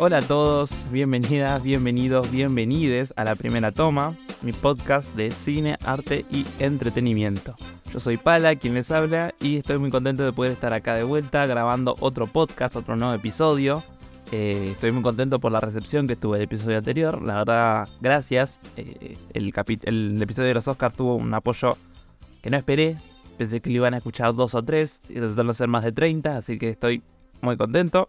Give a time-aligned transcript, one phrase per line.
[0.00, 6.24] Hola a todos, bienvenidas, bienvenidos, bienvenides a La Primera Toma, mi podcast de cine, arte
[6.30, 7.56] y entretenimiento.
[7.92, 11.02] Yo soy Pala, quien les habla, y estoy muy contento de poder estar acá de
[11.02, 13.82] vuelta grabando otro podcast, otro nuevo episodio.
[14.30, 17.20] Eh, estoy muy contento por la recepción que tuve el episodio anterior.
[17.20, 18.60] La verdad, gracias.
[18.76, 19.52] Eh, el,
[19.82, 21.76] el episodio de los Oscars tuvo un apoyo
[22.40, 22.98] que no esperé.
[23.36, 26.36] Pensé que lo iban a escuchar dos o tres y resultaron ser más de 30,
[26.36, 27.02] así que estoy
[27.40, 28.08] muy contento.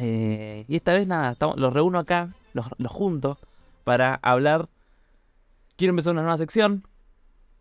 [0.00, 3.38] Eh, y esta vez nada, los reúno acá, los, junto
[3.84, 4.68] para hablar.
[5.76, 6.84] Quiero empezar una nueva sección.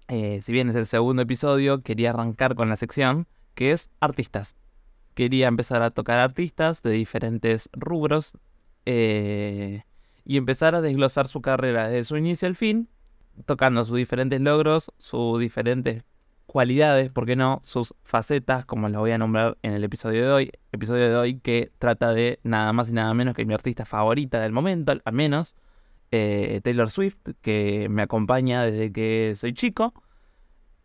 [0.07, 4.55] Eh, si bien es el segundo episodio, quería arrancar con la sección que es artistas.
[5.15, 8.33] Quería empezar a tocar artistas de diferentes rubros
[8.85, 9.83] eh,
[10.23, 12.87] y empezar a desglosar su carrera desde su inicio al fin,
[13.45, 16.03] tocando sus diferentes logros, sus diferentes
[16.49, 17.61] cualidades, ¿por qué no?
[17.63, 20.51] Sus facetas, como las voy a nombrar en el episodio de hoy.
[20.71, 24.39] Episodio de hoy que trata de nada más y nada menos que mi artista favorita
[24.39, 25.55] del momento, al menos,
[26.09, 29.93] eh, Taylor Swift, que me acompaña desde que soy chico.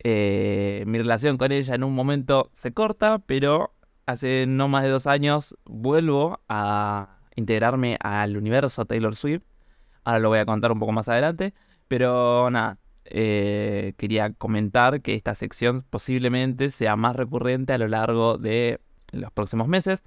[0.03, 3.73] Eh, mi relación con ella en un momento se corta, pero
[4.05, 9.45] hace no más de dos años vuelvo a integrarme al universo Taylor Swift.
[10.03, 11.55] Ahora lo voy a contar un poco más adelante.
[11.87, 18.37] Pero nada, eh, quería comentar que esta sección posiblemente sea más recurrente a lo largo
[18.37, 18.79] de
[19.11, 20.03] los próximos meses.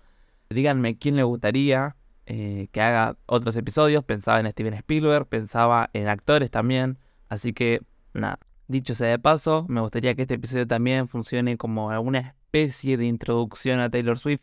[0.50, 4.04] Díganme quién le gustaría eh, que haga otros episodios.
[4.04, 6.98] Pensaba en Steven Spielberg, pensaba en actores también.
[7.28, 7.82] Así que,
[8.14, 12.96] nada, dicho sea de paso, me gustaría que este episodio también funcione como alguna especie
[12.96, 14.42] de introducción a Taylor Swift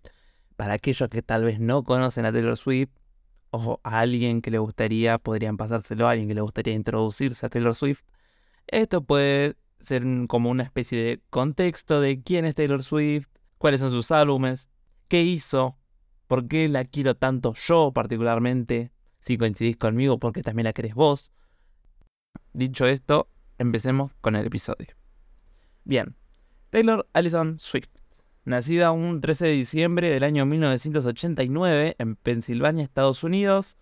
[0.56, 2.90] para aquellos que tal vez no conocen a Taylor Swift
[3.52, 7.50] o a alguien que le gustaría, podrían pasárselo a alguien que le gustaría introducirse a
[7.50, 8.04] Taylor Swift.
[8.68, 13.92] Esto puede ser como una especie de contexto de quién es Taylor Swift, cuáles son
[13.92, 14.70] sus álbumes,
[15.08, 15.78] qué hizo,
[16.28, 21.32] por qué la quiero tanto yo particularmente, si coincidís conmigo, porque también la querés vos.
[22.54, 24.88] Dicho esto, empecemos con el episodio.
[25.84, 26.16] Bien,
[26.70, 27.90] Taylor Allison Swift,
[28.44, 33.78] nacida un 13 de diciembre del año 1989 en Pensilvania, Estados Unidos.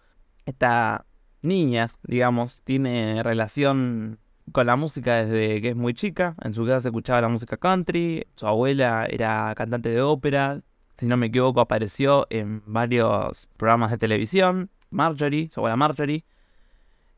[0.45, 1.05] Esta
[1.41, 4.19] niña, digamos, tiene relación
[4.51, 6.35] con la música desde que es muy chica.
[6.41, 8.27] En su casa se escuchaba la música country.
[8.35, 10.61] Su abuela era cantante de ópera.
[10.97, 14.69] Si no me equivoco, apareció en varios programas de televisión.
[14.89, 16.25] Marjorie, su abuela Marjorie.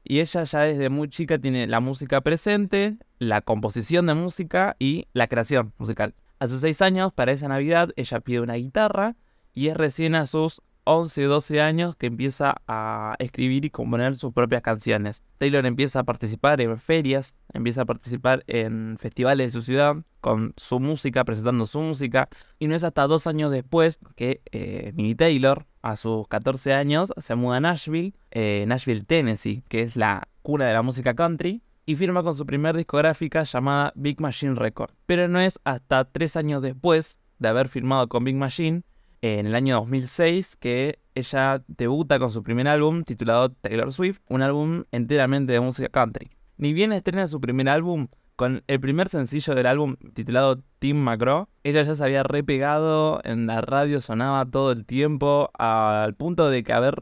[0.04, 5.08] Y ella ya desde muy chica tiene la música presente, la composición de música y
[5.14, 6.14] la creación musical.
[6.40, 9.16] A sus seis años, para esa Navidad, ella pide una guitarra
[9.54, 14.16] y es recién a sus 11 o 12 años que empieza a escribir y componer
[14.16, 15.24] sus propias canciones.
[15.38, 20.54] Taylor empieza a participar en ferias, empieza a participar en festivales de su ciudad con
[20.58, 22.30] su música, presentando su música.
[22.60, 27.12] Y no es hasta dos años después que eh, Minnie Taylor, a sus 14 años,
[27.18, 31.62] se muda a Nashville, eh, Nashville, Tennessee, que es la cuna de la música country.
[31.88, 34.92] Y firma con su primer discográfica llamada Big Machine Record.
[35.06, 38.82] Pero no es hasta tres años después de haber firmado con Big Machine
[39.26, 44.44] en el año 2006 que ella debuta con su primer álbum titulado Taylor Swift, un
[44.44, 46.30] álbum enteramente de música country.
[46.58, 51.48] Ni bien estrena su primer álbum, con el primer sencillo del álbum titulado Tim McGraw,
[51.64, 56.64] ella ya se había repegado, en la radio sonaba todo el tiempo, al punto de
[56.64, 56.96] que haber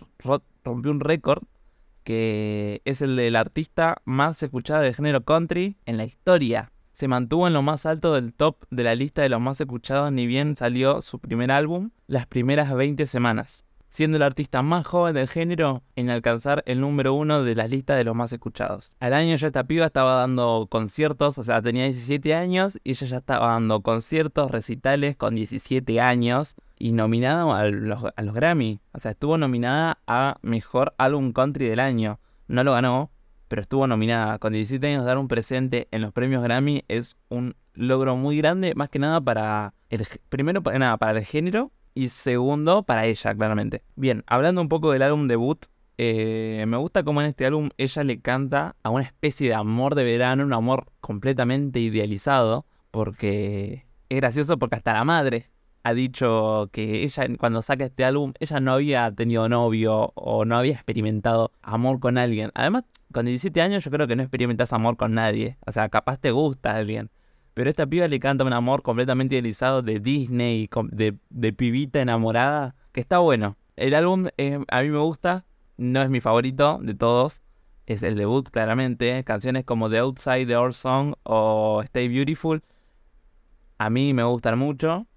[0.63, 1.43] rompió un récord,
[2.03, 7.47] que es el del artista más escuchado del género country en la historia se mantuvo
[7.47, 10.55] en lo más alto del top de la lista de los más escuchados ni bien
[10.55, 15.81] salió su primer álbum las primeras 20 semanas, siendo el artista más joven del género
[15.95, 18.95] en alcanzar el número uno de las listas de los más escuchados.
[18.99, 23.07] Al año ya esta piba estaba dando conciertos, o sea, tenía 17 años y ella
[23.07, 28.81] ya estaba dando conciertos, recitales con 17 años y nominada a los, a los Grammy.
[28.91, 32.19] O sea, estuvo nominada a Mejor Álbum Country del Año.
[32.47, 33.09] No lo ganó,
[33.53, 34.39] pero estuvo nominada.
[34.39, 38.73] Con 17 años dar un presente en los premios Grammy es un logro muy grande,
[38.73, 43.35] más que nada para el primero para nada para el género y segundo para ella,
[43.35, 43.83] claramente.
[43.95, 45.67] Bien, hablando un poco del álbum debut,
[45.99, 49.93] eh, me gusta cómo en este álbum ella le canta a una especie de amor
[49.93, 55.51] de verano, un amor completamente idealizado, porque es gracioso porque hasta la madre
[55.83, 60.57] ha dicho que ella cuando saca este álbum, ella no había tenido novio o no
[60.57, 62.51] había experimentado amor con alguien.
[62.55, 65.57] Además, con 17 años yo creo que no experimentas amor con nadie.
[65.65, 67.11] O sea, capaz te gusta alguien.
[67.53, 73.01] Pero esta piba le canta un amor completamente idealizado de Disney, de, pibita enamorada, que
[73.01, 73.57] está bueno.
[73.75, 74.27] El álbum
[74.69, 75.45] a mí me gusta,
[75.77, 77.41] no es mi favorito de todos.
[77.85, 79.23] Es el debut, claramente.
[79.25, 82.63] Canciones como The Outside, The Our Song o Stay Beautiful.
[83.77, 85.07] A mí me gustan mucho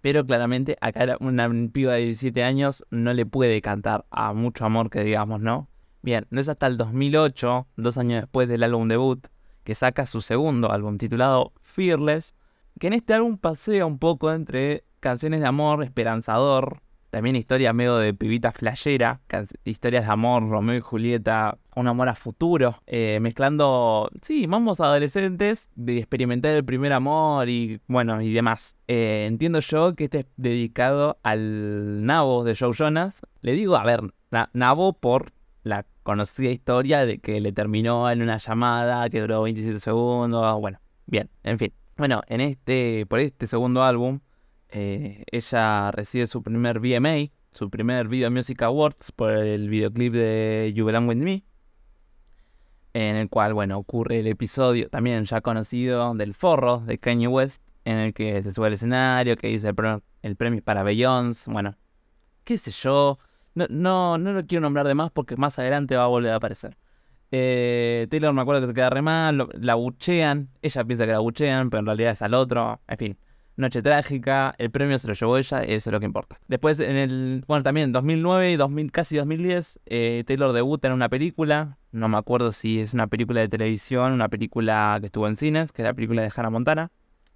[0.00, 4.90] Pero claramente acá una piba de 17 años no le puede cantar a mucho amor
[4.90, 5.68] que digamos, ¿no?
[6.02, 9.26] Bien, no es hasta el 2008, dos años después del álbum debut,
[9.64, 12.34] que saca su segundo álbum titulado Fearless,
[12.78, 16.80] que en este álbum pasea un poco entre canciones de amor, esperanzador,
[17.10, 19.20] también historia medio de pibita flashera,
[19.64, 25.68] historias de amor, Romeo y Julieta, un amor a futuro, eh, mezclando, sí, vamos adolescentes,
[25.74, 28.76] de experimentar el primer amor y bueno, y demás.
[28.86, 33.22] Eh, entiendo yo que este es dedicado al nabo de Joe Jonas.
[33.42, 34.00] Le digo, a ver,
[34.52, 35.32] nabo por
[35.62, 40.78] la conocida historia de que le terminó en una llamada que duró 27 segundos, bueno,
[41.06, 41.72] bien, en fin.
[41.96, 44.20] Bueno, en este, por este segundo álbum,
[44.72, 50.72] eh, ella recibe su primer VMA, su primer Video Music Awards por el videoclip de
[50.74, 51.44] You Belong With Me,
[52.92, 57.62] en el cual, bueno, ocurre el episodio también ya conocido del forro de Kanye West,
[57.84, 59.72] en el que se sube al escenario, que dice
[60.22, 61.76] el, premio para Beyoncé, bueno,
[62.44, 63.18] qué sé yo,
[63.54, 66.36] no, no, no lo quiero nombrar de más porque más adelante va a volver a
[66.36, 66.76] aparecer.
[67.32, 71.20] Eh, Taylor me acuerdo que se queda re mal, la buchean, ella piensa que la
[71.20, 73.18] buchean, pero en realidad es al otro, en fin.
[73.60, 76.40] Noche Trágica, el premio se lo llevó ella, eso es lo que importa.
[76.48, 80.94] Después, en el, bueno, también en 2009 y 2000, casi 2010, eh, Taylor debuta en
[80.94, 85.28] una película, no me acuerdo si es una película de televisión, una película que estuvo
[85.28, 86.90] en cines, que es la película de Hannah Montana,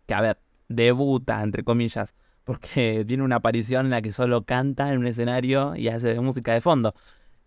[0.06, 0.38] que a ver,
[0.68, 5.76] debuta, entre comillas, porque tiene una aparición en la que solo canta en un escenario
[5.76, 6.94] y hace música de fondo.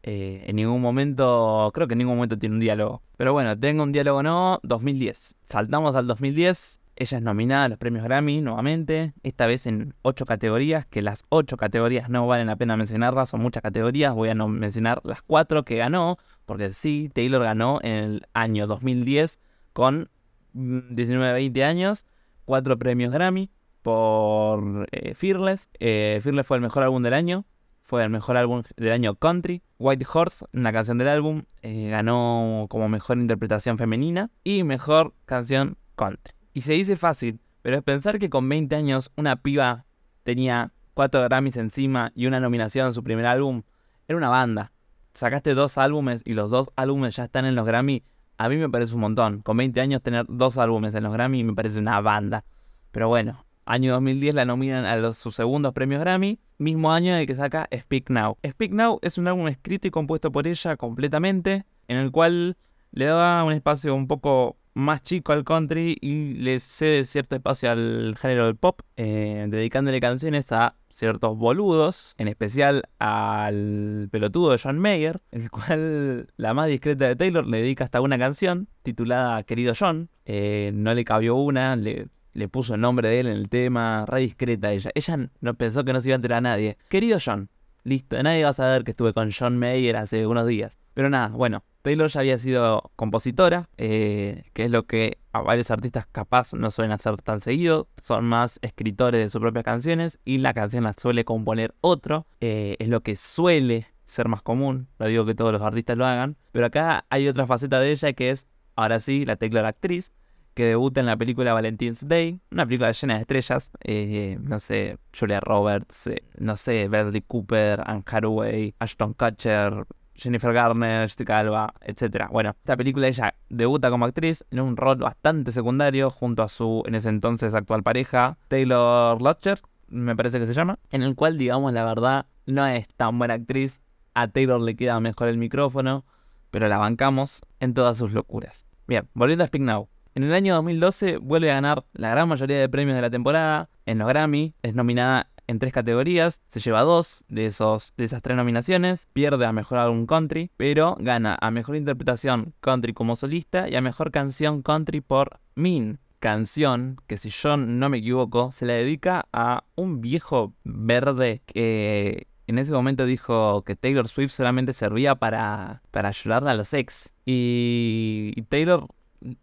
[0.03, 3.01] Eh, en ningún momento, creo que en ningún momento tiene un diálogo.
[3.17, 5.35] Pero bueno, tengo un diálogo no, 2010.
[5.43, 10.25] Saltamos al 2010, ella es nominada a los premios Grammy nuevamente, esta vez en ocho
[10.25, 14.35] categorías, que las ocho categorías no valen la pena mencionarlas, son muchas categorías, voy a
[14.35, 19.39] no mencionar las cuatro que ganó, porque sí, Taylor ganó en el año 2010
[19.73, 20.09] con
[20.55, 22.05] 19-20 años,
[22.45, 23.51] cuatro premios Grammy
[23.83, 25.69] por eh, Fearless.
[25.79, 27.45] Eh, Fearless fue el mejor álbum del año,
[27.83, 29.61] fue el mejor álbum del año country.
[29.77, 35.77] White Horse, una canción del álbum, eh, ganó como mejor interpretación femenina y mejor canción
[35.95, 36.36] country.
[36.57, 39.85] Y se dice fácil, pero es pensar que con 20 años una piba
[40.23, 43.61] tenía 4 Grammys encima y una nominación en su primer álbum,
[44.07, 44.71] era una banda.
[45.13, 48.01] Sacaste dos álbumes y los dos álbumes ya están en los Grammy,
[48.39, 49.43] a mí me parece un montón.
[49.43, 52.43] Con 20 años tener dos álbumes en los Grammy me parece una banda.
[52.89, 57.19] Pero bueno, año 2010 la nominan a los, sus segundos premios Grammy, mismo año en
[57.19, 58.35] el que saca Speak Now.
[58.43, 62.57] Speak Now es un álbum escrito y compuesto por ella completamente, en el cual
[62.93, 67.71] le daba un espacio un poco más chico al country y le cede cierto espacio
[67.71, 74.59] al género del pop, eh, dedicándole canciones a ciertos boludos, en especial al pelotudo de
[74.59, 79.41] John Mayer, el cual la más discreta de Taylor le dedica hasta una canción titulada
[79.43, 80.09] Querido John.
[80.25, 84.05] Eh, no le cabió una, le, le puso el nombre de él en el tema,
[84.05, 84.91] re discreta ella.
[84.93, 86.77] Ella no pensó que no se iba a enterar a nadie.
[86.87, 87.49] Querido John,
[87.83, 90.76] listo, nadie va a saber que estuve con John Mayer hace unos días.
[90.97, 95.69] Pero nada, bueno, Taylor ya había sido compositora, eh, que es lo que a varios
[95.69, 100.39] artistas capaz no suelen hacer tan seguido, son más escritores de sus propias canciones y
[100.39, 105.05] la canción la suele componer otro, eh, es lo que suele ser más común, no
[105.05, 108.31] digo que todos los artistas lo hagan, pero acá hay otra faceta de ella que
[108.31, 110.13] es, ahora sí, la Taylor actriz,
[110.55, 114.97] que debuta en la película Valentine's Day, una película llena de estrellas, eh, no sé,
[115.15, 119.85] Julia Roberts, no sé, Bradley Cooper, Anne Hathaway, Ashton Kutcher,
[120.17, 122.27] Jennifer Garner, Jessica Alba, etc.
[122.31, 126.83] Bueno, esta película ella debuta como actriz en un rol bastante secundario junto a su
[126.85, 131.37] en ese entonces actual pareja, Taylor Lautner, me parece que se llama, en el cual,
[131.37, 133.81] digamos, la verdad, no es tan buena actriz.
[134.13, 136.03] A Taylor le queda mejor el micrófono,
[136.49, 138.65] pero la bancamos en todas sus locuras.
[138.87, 139.87] Bien, volviendo a Speak Now.
[140.15, 143.69] En el año 2012 vuelve a ganar la gran mayoría de premios de la temporada.
[143.85, 148.21] En los Grammy es nominada en tres categorías, se lleva dos de, esos, de esas
[148.21, 153.69] tres nominaciones, pierde a Mejor Álbum Country, pero gana a Mejor Interpretación Country como solista
[153.69, 155.99] y a Mejor Canción Country por Min.
[156.19, 162.27] Canción que si yo no me equivoco se la dedica a un viejo verde que
[162.47, 167.13] en ese momento dijo que Taylor Swift solamente servía para, para ayudarle a los ex.
[167.23, 168.87] Y, y Taylor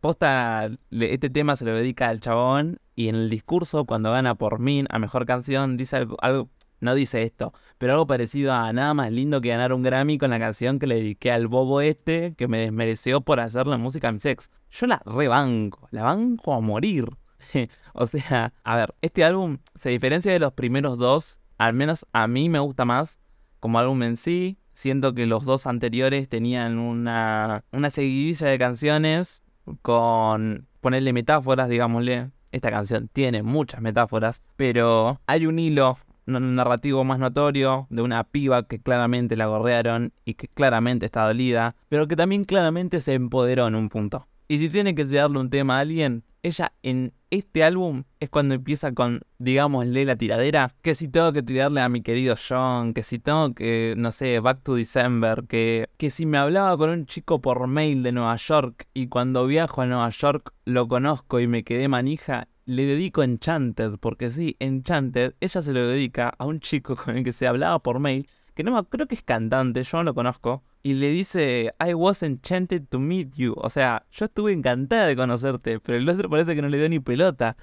[0.00, 4.58] posta, este tema se lo dedica al chabón y en el discurso cuando gana por
[4.58, 6.48] Min a Mejor Canción dice algo,
[6.80, 10.30] no dice esto, pero algo parecido a nada más lindo que ganar un Grammy con
[10.30, 14.08] la canción que le dediqué al bobo este que me desmereció por hacer la música
[14.08, 14.50] a mi sex.
[14.70, 17.06] Yo la rebanco, la banco a morir.
[17.94, 22.26] o sea, a ver, este álbum se diferencia de los primeros dos, al menos a
[22.26, 23.18] mí me gusta más
[23.60, 24.58] como álbum en sí.
[24.74, 29.44] Siento que los dos anteriores tenían una, una seguidilla de canciones
[29.82, 32.30] con ponerle metáforas, digámosle.
[32.54, 38.66] Esta canción tiene muchas metáforas, pero hay un hilo narrativo más notorio de una piba
[38.68, 43.66] que claramente la gorrearon y que claramente está dolida, pero que también claramente se empoderó
[43.66, 44.28] en un punto.
[44.46, 48.54] Y si tiene que darle un tema a alguien, ella en este álbum es cuando
[48.54, 50.74] empieza con, digámosle, la tiradera.
[50.82, 54.40] Que si tengo que tirarle a mi querido John, que si tengo que, no sé,
[54.40, 58.36] Back to December, que, que si me hablaba con un chico por mail de Nueva
[58.36, 63.22] York y cuando viajo a Nueva York lo conozco y me quedé manija, le dedico
[63.22, 67.46] Enchanted, porque sí, Enchanted, ella se lo dedica a un chico con el que se
[67.46, 71.08] hablaba por mail, que no creo que es cantante, yo no lo conozco, y le
[71.08, 73.54] dice, I was enchanted to meet you.
[73.56, 76.88] O sea, yo estuve encantada de conocerte, pero el otro parece que no le dio
[76.90, 77.56] ni pelota.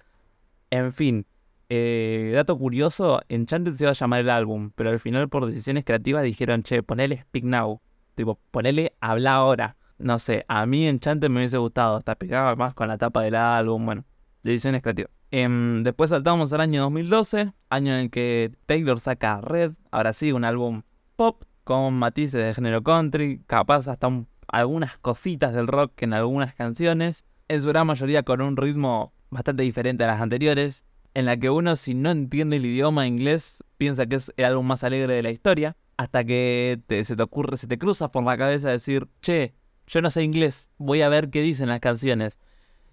[0.71, 1.27] En fin,
[1.69, 5.85] eh, dato curioso, Enchanted se iba a llamar el álbum, pero al final por decisiones
[5.85, 7.79] creativas dijeron, che, ponele Speak Now.
[8.15, 9.77] Tipo, ponele Habla ahora.
[9.99, 13.35] No sé, a mí Enchanted me hubiese gustado, hasta pegaba más con la tapa del
[13.35, 14.03] álbum, bueno
[14.43, 15.11] ediciones creativas.
[15.29, 20.31] Em, después saltamos al año 2012, año en el que Taylor saca Red, ahora sí,
[20.31, 20.81] un álbum
[21.15, 24.10] pop con matices de género country, capaz hasta
[24.48, 29.63] algunas cositas del rock en algunas canciones, en su gran mayoría con un ritmo bastante
[29.63, 34.06] diferente a las anteriores, en la que uno si no entiende el idioma inglés piensa
[34.06, 37.68] que es el álbum más alegre de la historia, hasta que se te ocurre, se
[37.68, 39.53] te cruza por la cabeza decir, che,
[39.88, 42.39] yo no sé inglés, voy a ver qué dicen las canciones.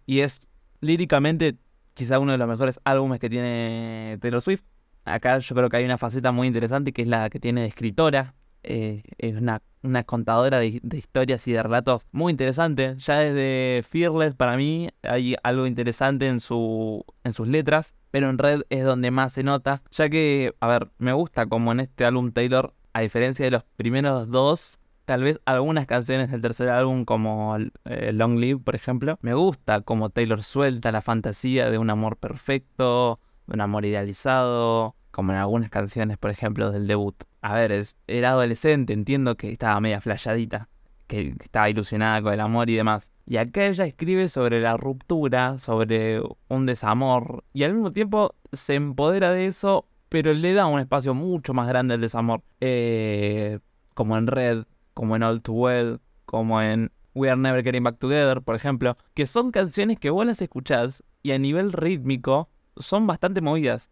[0.05, 0.41] Y es
[0.81, 1.57] líricamente
[1.95, 4.63] quizá uno de los mejores álbumes que tiene Taylor Swift.
[5.05, 7.69] Acá yo creo que hay una faceta muy interesante que es la que tiene de
[7.69, 8.35] escritora.
[8.71, 9.63] Eh, es una,
[10.05, 12.97] contadora de, historias y de relatos muy interesante.
[12.99, 18.37] Ya desde Fearless para mí hay algo interesante en, su, en sus letras, pero en
[18.37, 22.05] Red es donde más se nota, ya que, a ver, me gusta como en este
[22.05, 27.07] álbum Taylor, a diferencia de los primeros dos, Tal vez algunas canciones del tercer álbum,
[27.07, 27.57] como
[27.87, 32.19] eh, Long Live, por ejemplo, me gusta como Taylor suelta la fantasía de un amor
[32.19, 37.25] perfecto, un amor idealizado, como en algunas canciones, por ejemplo, del debut.
[37.41, 40.69] A ver, es, era adolescente, entiendo que estaba media flayadita,
[41.09, 43.11] que, estaba ilusionada con el amor y demás.
[43.27, 48.77] Y acá ella escribe sobre la ruptura, sobre un desamor, y al mismo tiempo se
[48.77, 52.45] empodera de eso, pero le da un espacio mucho más grande al desamor.
[52.61, 53.59] Eh,
[53.95, 57.99] como en Red, como en All Too Well, como en We Are Never Getting Back
[57.99, 63.09] Together, por ejemplo, que son canciones que vos las escuchás y a nivel rítmico son
[63.09, 63.91] bastante movidas.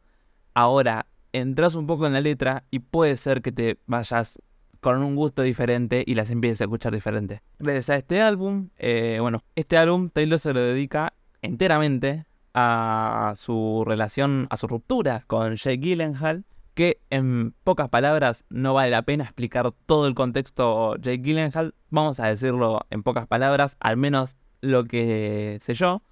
[0.54, 1.06] Ahora,
[1.40, 4.40] entras un poco en la letra y puede ser que te vayas
[4.80, 7.42] con un gusto diferente y las empieces a escuchar diferente.
[7.58, 13.84] Gracias a este álbum, eh, bueno, este álbum Taylor se lo dedica enteramente a su
[13.86, 19.24] relación, a su ruptura con Jake Gyllenhaal que en pocas palabras no vale la pena
[19.24, 24.84] explicar todo el contexto Jake Gyllenhaal, vamos a decirlo en pocas palabras, al menos lo
[24.84, 26.02] que sé yo,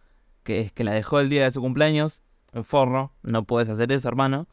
[0.42, 3.92] que es que la dejó el día de su cumpleaños, en forno, no puedes hacer
[3.92, 4.48] eso hermano,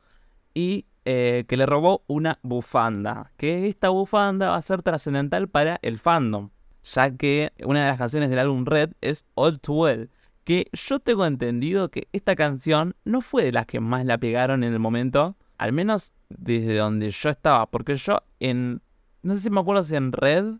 [0.54, 5.80] y eh, que le robó una bufanda, que esta bufanda va a ser trascendental para
[5.82, 6.50] el fandom,
[6.84, 10.10] ya que una de las canciones del álbum Red es All Too Well,
[10.44, 14.64] que yo tengo entendido que esta canción no fue de las que más la pegaron
[14.64, 18.82] en el momento, al menos desde donde yo estaba, porque yo en,
[19.24, 20.56] no sé si me acuerdo si en Red,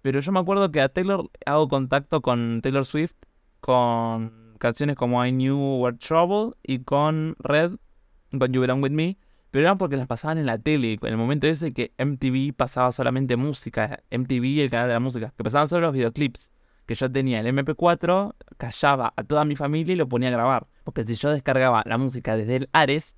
[0.00, 3.14] pero yo me acuerdo que a Taylor hago contacto con Taylor Swift
[3.60, 7.76] con canciones como I Knew Were Trouble y con Red,
[8.38, 9.18] con You Belong With Me,
[9.50, 12.92] pero eran porque las pasaban en la tele, en el momento ese que MTV pasaba
[12.92, 16.50] solamente música, MTV el canal de la música, que pasaban solo los videoclips,
[16.86, 20.66] que yo tenía el MP4, callaba a toda mi familia y lo ponía a grabar,
[20.84, 23.16] porque si yo descargaba la música desde el Ares,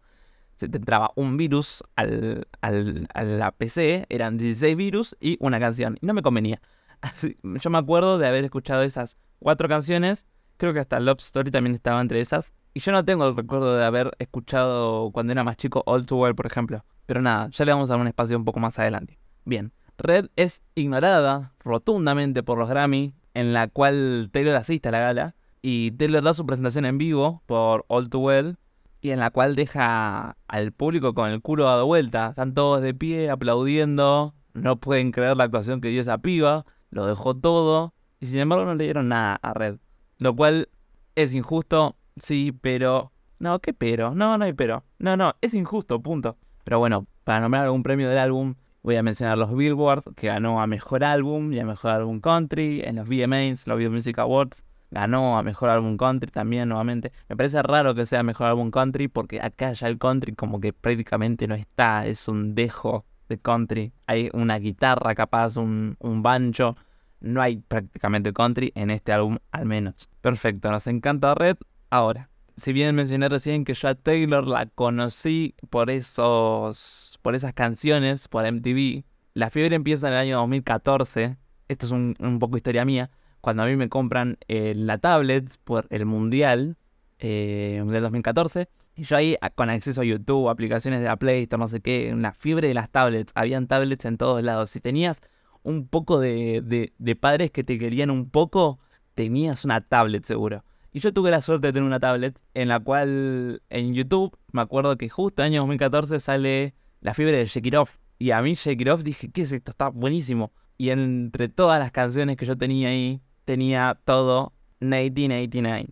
[0.57, 5.59] se te entraba un virus al, al, a la PC, eran 16 virus y una
[5.59, 5.99] canción.
[6.01, 6.61] Y no me convenía.
[7.43, 10.27] yo me acuerdo de haber escuchado esas cuatro canciones.
[10.57, 12.53] Creo que hasta Love Story también estaba entre esas.
[12.77, 16.17] Y yo no tengo el recuerdo de haber escuchado cuando era más chico All Too
[16.19, 16.85] Well, por ejemplo.
[17.07, 19.21] Pero nada, ya le vamos a dar un espacio un poco más adelante.
[19.45, 24.99] Bien, Red es ignorada rotundamente por los Grammy, en la cual Taylor asiste a la
[24.99, 25.37] gala.
[25.63, 28.57] Y Taylor da su presentación en vivo por All Too Well,
[29.01, 32.31] y en la cual deja al público con el culo dado vuelta.
[32.31, 37.07] Están todos de pie aplaudiendo, no pueden creer la actuación que dio esa piba, lo
[37.07, 39.77] dejó todo y sin embargo no le dieron nada a Red.
[40.19, 40.71] Lo cual
[41.15, 43.13] es injusto, sí, pero...
[43.39, 44.15] No, ¿qué pero?
[44.15, 44.85] No, no hay pero.
[44.99, 46.39] No, no, es injusto, punto.
[46.65, 50.61] Pero bueno, para nombrar algún premio del álbum, voy a mencionar los Billboard, que ganó
[50.61, 54.65] a Mejor Álbum y a Mejor Álbum Country, en los VMAs, los Video Music Awards,
[54.91, 57.13] ganó a Mejor Álbum Country también nuevamente.
[57.29, 60.73] Me parece raro que sea Mejor Álbum Country porque acá ya el country como que
[60.73, 63.93] prácticamente no está, es un dejo de country.
[64.07, 66.77] Hay una guitarra capaz, un, un banjo.
[67.21, 70.09] No hay prácticamente country en este álbum al menos.
[70.21, 71.57] Perfecto, nos encanta Red.
[71.95, 77.53] Ahora, si bien mencioné recién que yo a Taylor la conocí por esos, por esas
[77.53, 81.37] canciones, por MTV, la fiebre empieza en el año 2014.
[81.69, 83.11] Esto es un, poco historia mía.
[83.41, 86.77] Cuando a mí me compran eh, la tablet por el Mundial
[87.21, 88.69] eh, del 2014.
[88.97, 92.13] Y yo ahí con acceso a YouTube, aplicaciones de la Play Store, no sé qué,
[92.17, 93.31] la fiebre de las tablets.
[93.37, 94.71] Habían tablets en todos lados.
[94.71, 95.21] Si tenías
[95.63, 98.81] un poco de, de padres que te querían un poco,
[99.15, 100.65] tenías una tablet seguro.
[100.95, 104.61] Y yo tuve la suerte de tener una tablet en la cual en YouTube me
[104.61, 107.97] acuerdo que justo en el año 2014 sale la fiebre de Off.
[108.17, 108.55] Y a mí
[108.93, 109.73] Off dije, ¿qué es esto?
[109.73, 110.53] Está buenísimo.
[110.79, 115.89] Y entre todas las canciones que yo tenía ahí, tenía todo 1989.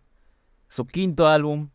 [0.69, 1.71] Su quinto álbum,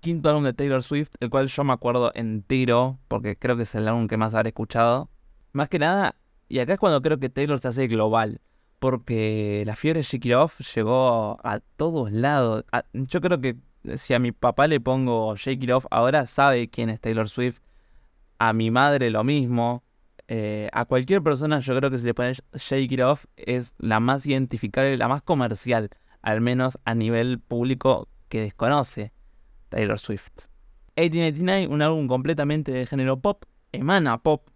[0.00, 3.74] quinto álbum de Taylor Swift, el cual yo me acuerdo entero, porque creo que es
[3.74, 5.10] el álbum que más habré escuchado.
[5.52, 6.16] Más que nada,
[6.48, 8.40] y acá es cuando creo que Taylor se hace global
[8.78, 10.02] porque la fiebre
[10.34, 12.64] Off llegó a todos lados.
[12.92, 13.56] yo creo que
[13.96, 17.60] si a mi papá le pongo Off, ahora sabe quién es Taylor Swift.
[18.38, 19.82] A mi madre lo mismo.
[20.28, 24.00] Eh, a cualquier persona yo creo que si le pones Shake It Off es la
[24.00, 25.90] más identificable, la más comercial,
[26.20, 29.12] al menos a nivel público que desconoce
[29.68, 30.48] Taylor Swift.
[30.96, 34.48] 1889, un álbum completamente de género pop, emana pop,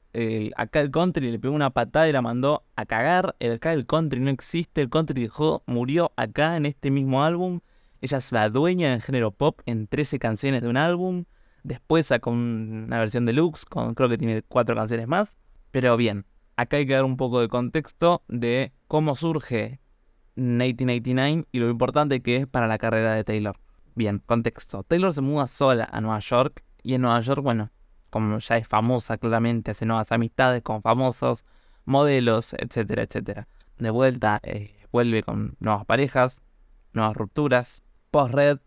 [0.57, 3.37] acá el country le pegó una patada y la mandó a cagar.
[3.39, 5.31] El, acá el country no existe, el country
[5.67, 7.61] murió acá en este mismo álbum.
[8.01, 11.25] Ella es la dueña del género pop en 13 canciones de un álbum.
[11.63, 15.37] Después sacó una versión deluxe, con, creo que tiene 4 canciones más.
[15.71, 16.25] Pero bien,
[16.57, 19.81] acá hay que dar un poco de contexto de cómo surge
[20.37, 23.57] 1989 y lo importante que es para la carrera de Taylor.
[23.95, 24.83] Bien, contexto.
[24.83, 27.71] Taylor se muda sola a Nueva York y en Nueva York, bueno,
[28.11, 31.45] como ya es famosa claramente, hace nuevas amistades con famosos,
[31.85, 33.49] modelos, etcétera, etcétera.
[33.79, 36.43] De vuelta, eh, vuelve con nuevas parejas,
[36.93, 37.85] nuevas rupturas.
[38.11, 38.59] Post-red,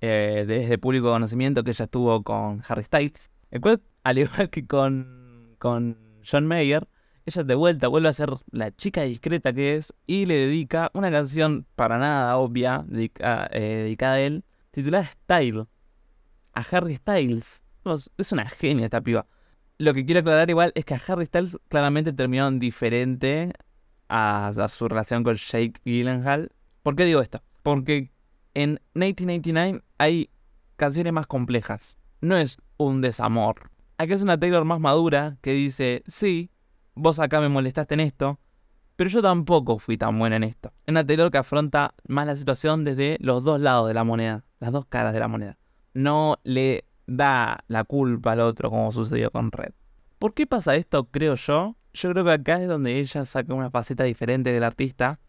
[0.00, 4.66] eh, desde público conocimiento que ella estuvo con Harry Styles, el cual, al igual que
[4.66, 5.96] con, con
[6.28, 6.88] John Mayer,
[7.24, 11.10] ella de vuelta vuelve a ser la chica discreta que es y le dedica una
[11.12, 15.66] canción para nada obvia eh, dedicada a él, titulada Style,
[16.52, 17.61] a Harry Styles
[18.16, 19.26] es una genia esta piba.
[19.78, 23.52] Lo que quiero aclarar igual es que a Harry Styles claramente terminaron diferente
[24.08, 26.52] a, su relación con Jake Gyllenhaal.
[26.82, 27.42] ¿Por qué digo esto?
[27.62, 28.12] Porque
[28.54, 30.30] en 1999 hay
[30.76, 31.98] canciones más complejas.
[32.20, 33.70] No es un desamor.
[33.98, 36.50] Aquí es una Taylor más madura que dice, sí,
[36.94, 38.38] vos acá me molestaste en esto,
[38.96, 40.72] pero yo tampoco fui tan buena en esto.
[40.86, 44.44] Es una Taylor que afronta más la situación desde los dos lados de la moneda,
[44.60, 45.58] las dos caras de la moneda.
[45.94, 46.84] No le
[47.16, 49.72] da la culpa al otro, como sucedió con Red.
[50.18, 51.76] ¿Por qué pasa esto, creo yo?
[51.94, 55.20] Yo creo que acá es donde ella saca una faceta diferente del artista,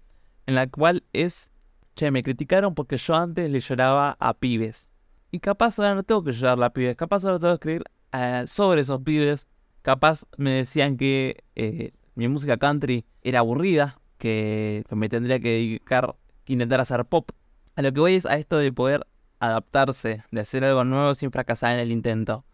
[0.45, 1.51] en la cual es,
[1.95, 4.93] che, me criticaron porque yo antes le lloraba a pibes.
[5.31, 8.45] Y capaz ahora no tengo que llorar a pibes, capaz ahora tengo que escribir eh,
[8.47, 9.47] sobre esos pibes.
[9.81, 16.15] Capaz me decían que eh, mi música country era aburrida, que, me tendría que dedicar,
[16.45, 17.31] que intentar hacer pop.
[17.75, 19.05] A lo que voy es a esto de poder
[19.43, 22.45] adaptarse, de hacer algo nuevo sin fracasar en el intento.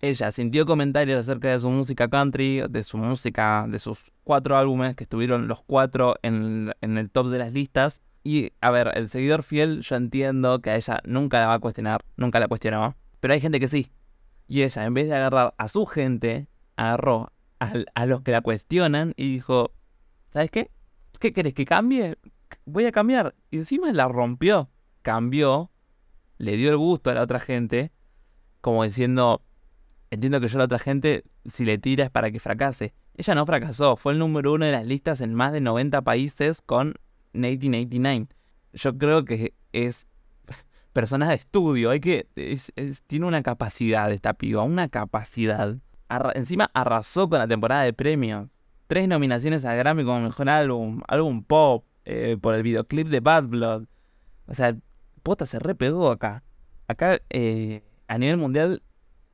[0.00, 4.94] Ella sintió comentarios acerca de su música country, de su música, de sus cuatro álbumes
[4.94, 8.02] que estuvieron los cuatro en, el top de las listas.
[8.22, 11.58] Y a ver, el seguidor fiel yo entiendo que a ella nunca la va a
[11.58, 12.96] cuestionar, nunca la cuestionó.
[13.20, 13.90] Pero hay gente que sí.
[14.46, 18.42] Y ella, en vez de agarrar a su gente, agarró a, a los que la
[18.42, 19.72] cuestionan y dijo,
[20.28, 20.70] ¿sabes qué?
[21.18, 22.18] ¿Qué querés que cambie?
[22.66, 23.34] Voy a cambiar.
[23.50, 24.68] Y encima la rompió.
[25.00, 25.70] Cambió
[26.38, 27.92] le dio el gusto a la otra gente,
[28.60, 29.42] como diciendo,
[30.10, 32.94] entiendo que yo a la otra gente, si le tira es para que fracase.
[33.14, 36.60] Ella no fracasó, fue el número uno de las listas en más de 90 países
[36.60, 36.94] con
[37.32, 38.28] 1989.
[38.74, 40.06] Yo creo que es
[40.92, 42.28] persona de estudio, hay que,
[43.06, 45.76] tiene una capacidad esta piba, una capacidad.
[46.34, 48.48] encima arrasó con la temporada de premios.
[48.86, 53.44] Tres nominaciones a Grammy como mejor álbum, álbum pop, eh, por el videoclip de Bad
[53.44, 53.86] Blood.
[54.46, 54.76] O sea,
[55.26, 56.44] Pota se repegó acá.
[56.86, 58.84] Acá, eh, a nivel mundial,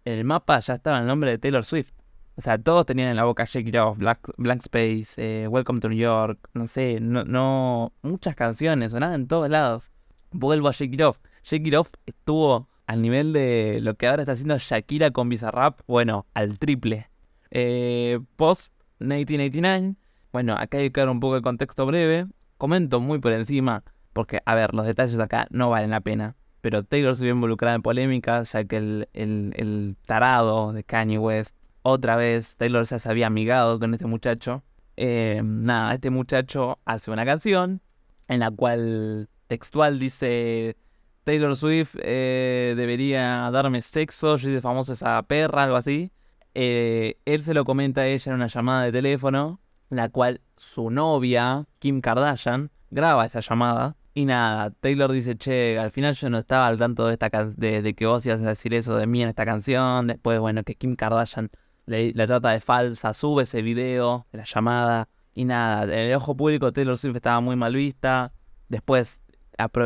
[0.06, 1.92] el mapa ya estaba en el nombre de Taylor Swift.
[2.34, 5.80] O sea, todos tenían en la boca Shake It Off, Black, Blank Space, eh, Welcome
[5.80, 9.90] to New York, no sé, no, muchas canciones, sonaban en todos lados.
[10.30, 11.18] Vuelvo a Shake It Off.
[11.42, 15.80] Shake It Off estuvo al nivel de lo que ahora está haciendo Shakira con Bizarrap,
[15.86, 17.10] bueno, al triple.
[17.50, 19.96] Eh, post 1989,
[20.32, 22.28] bueno, acá hay que dar un poco de contexto breve.
[22.56, 26.36] Comento muy por encima porque, a ver, los detalles acá no valen la pena.
[26.60, 31.56] Pero Taylor se vio involucrada en polémicas, ya que el, el, tarado de Kanye West,
[31.82, 34.62] otra vez, Taylor se había amigado con este muchacho.
[34.96, 37.80] Eh, nada, este muchacho hace una canción
[38.28, 40.76] en la cual textual dice,
[41.24, 46.10] Taylor Swift eh, debería darme sexo, yo hice famosa esa perra, algo así.
[46.54, 50.90] Eh, él se lo comenta a ella en una llamada de teléfono, la cual su
[50.90, 53.96] novia, Kim Kardashian, graba esa llamada.
[54.14, 57.94] Y nada, Taylor dice, che, al final yo no estaba al tanto de, esta de,
[57.94, 60.06] que vos ibas a decir eso de mí en esta canción.
[60.06, 61.50] Después, bueno, que Kim Kardashian
[61.86, 65.08] le, trata de falsa, sube ese video de la llamada.
[65.34, 68.32] Y nada, en el ojo público Taylor Swift estaba muy mal vista.
[68.68, 69.22] Después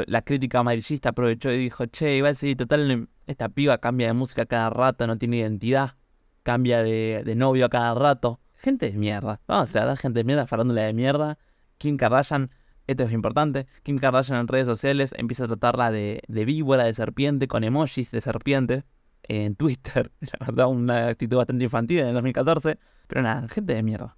[0.06, 4.46] la crítica amarillista aprovechó y dijo, che, igual sí, total, esta piba cambia de música
[4.46, 5.94] cada rato, no tiene identidad,
[6.42, 8.40] cambia de, novio a cada rato.
[8.54, 11.38] Gente de mierda, vamos a dar gente de mierda, farándula de mierda.
[11.78, 12.50] Kim Kardashian,
[12.86, 17.48] esto es importante, Kim Kardashian en redes sociales empieza a tratarla de, víbora, de serpiente,
[17.48, 18.84] con emojis de serpiente
[19.24, 20.12] en Twitter.
[20.20, 22.78] La verdad, una actitud bastante infantil en el 2014.
[23.06, 24.16] Pero nada, gente de mierda.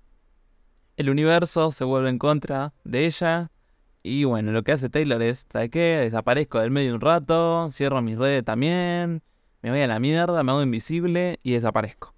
[0.97, 3.51] El universo se vuelve en contra de ella
[4.03, 5.99] y bueno, lo que hace Taylor es, ¿sabes qué?
[6.03, 9.23] Desaparezco del medio un rato, cierro mis redes también,
[9.61, 12.15] me voy a la mierda, me hago invisible y desaparezco.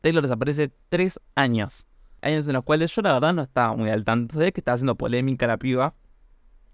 [0.00, 1.86] Taylor desaparece tres años.
[2.22, 4.34] Años en los cuales yo la verdad no estaba muy al tanto.
[4.34, 5.94] Sabía que estaba haciendo polémica la piba,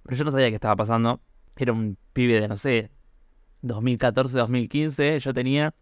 [0.03, 1.21] pero yo no sabía qué estaba pasando.
[1.57, 2.91] Era un pibe de, no sé,
[3.63, 5.19] 2014, 2015.
[5.21, 5.75] Yo tenía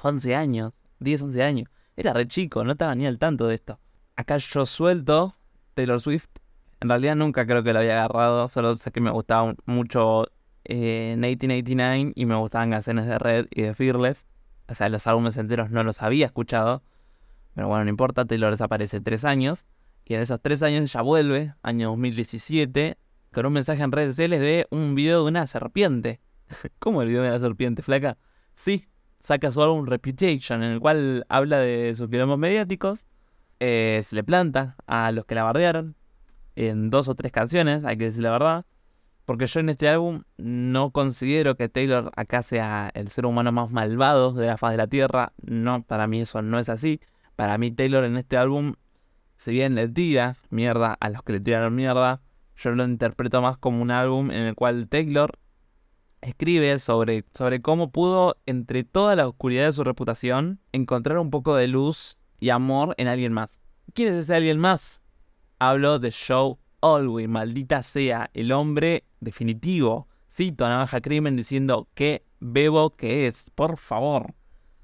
[0.00, 1.68] 11 años, 10, 11 años.
[1.96, 3.78] Era re chico, no estaba ni al tanto de esto.
[4.16, 5.34] Acá yo suelto
[5.74, 6.28] Taylor Swift
[6.80, 10.28] en realidad nunca creo que lo había agarrado, solo sé que me gustaba mucho
[10.64, 14.26] eh, 1889 y me gustaban canciones de Red y de Fearless.
[14.68, 16.82] O sea, los álbumes enteros no los había escuchado.
[17.56, 19.64] Pero bueno, no importa, Taylor desaparece tres años.
[20.04, 22.98] Y en esos tres años ya vuelve, año 2017,
[23.32, 26.20] con un mensaje en redes sociales de un video de una serpiente.
[26.78, 28.18] ¿Cómo el video de una serpiente, flaca?
[28.52, 28.86] Sí,
[29.20, 33.06] saca su álbum Reputation, en el cual habla de sus problemas mediáticos.
[33.58, 35.96] Eh, se le planta a los que la bardearon
[36.56, 38.66] en dos o tres canciones, hay que decir la verdad.
[39.24, 43.72] Porque yo en este álbum no considero que Taylor acá sea el ser humano más
[43.72, 45.32] malvado de la faz de la Tierra.
[45.42, 47.00] No, para mí eso no es así.
[47.36, 48.74] Para mí Taylor en este álbum,
[49.36, 52.22] si bien le tira mierda a los que le tiraron mierda,
[52.56, 55.38] yo lo interpreto más como un álbum en el cual Taylor
[56.22, 61.54] escribe sobre, sobre cómo pudo, entre toda la oscuridad de su reputación, encontrar un poco
[61.54, 63.60] de luz y amor en alguien más.
[63.92, 65.02] ¿Quién es ese alguien más?
[65.58, 70.08] Hablo de Show Always, maldita sea, el hombre definitivo.
[70.30, 74.34] Cito a Navaja Crimen diciendo que bebo que es, por favor.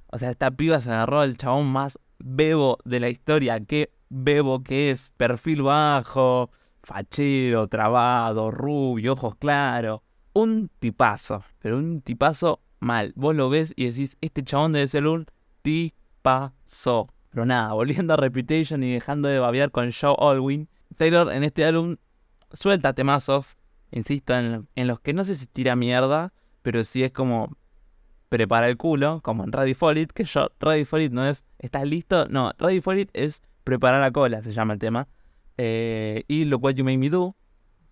[0.06, 3.60] O sea, esta piba se agarró al chabón más bebo de la historia.
[3.60, 5.12] Qué bebo que es.
[5.16, 6.50] Perfil bajo,
[6.82, 10.00] fachero, trabado, rubio, ojos claros.
[10.32, 13.12] Un tipazo, pero un tipazo mal.
[13.16, 15.26] Vos lo ves y decís, este chabón debe ser un
[15.62, 17.08] tipazo.
[17.30, 21.64] Pero nada, volviendo a Reputation y dejando de babear con Joe Alwyn, Taylor en este
[21.64, 21.96] álbum
[22.52, 23.56] suelta temazos,
[23.90, 26.32] insisto, en, los que no sé si tira mierda,
[26.62, 27.56] pero sí es como
[28.32, 31.44] prepara el culo, como en Ready for It, que yo, Ready for It no es,
[31.58, 32.26] ¿estás listo?
[32.28, 35.06] No, Ready for It es preparar la cola, se llama el tema.
[35.58, 37.36] Eh, y lo What You Made Me Do,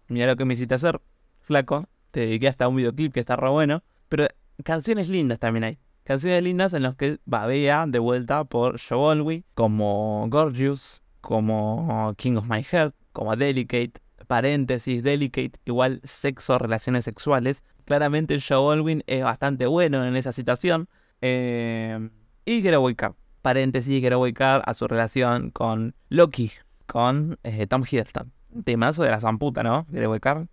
[0.09, 0.99] mira lo que me hiciste hacer,
[1.41, 4.29] flaco, te dediqué hasta un videoclip que está re bueno, pero
[4.65, 5.79] canciones lindas también hay.
[6.05, 12.49] Canciones lindas en las que babea de vuelta por Joe como Gorgeous, como King of
[12.49, 13.93] My Heart, como Delicate,
[14.27, 17.63] paréntesis, Delicate, igual sexo, relaciones sexuales.
[17.91, 20.89] Claramente Joe Alwyn es bastante bueno en esa situación.
[21.23, 22.09] Eh,
[22.45, 26.53] y Away Car, paréntesis, Away Car a su relación con Loki,
[26.87, 28.31] con eh, Tom Hiddleston.
[28.63, 29.89] Temazo de la zamputa, ¿no?
[29.93, 30.47] Away Car.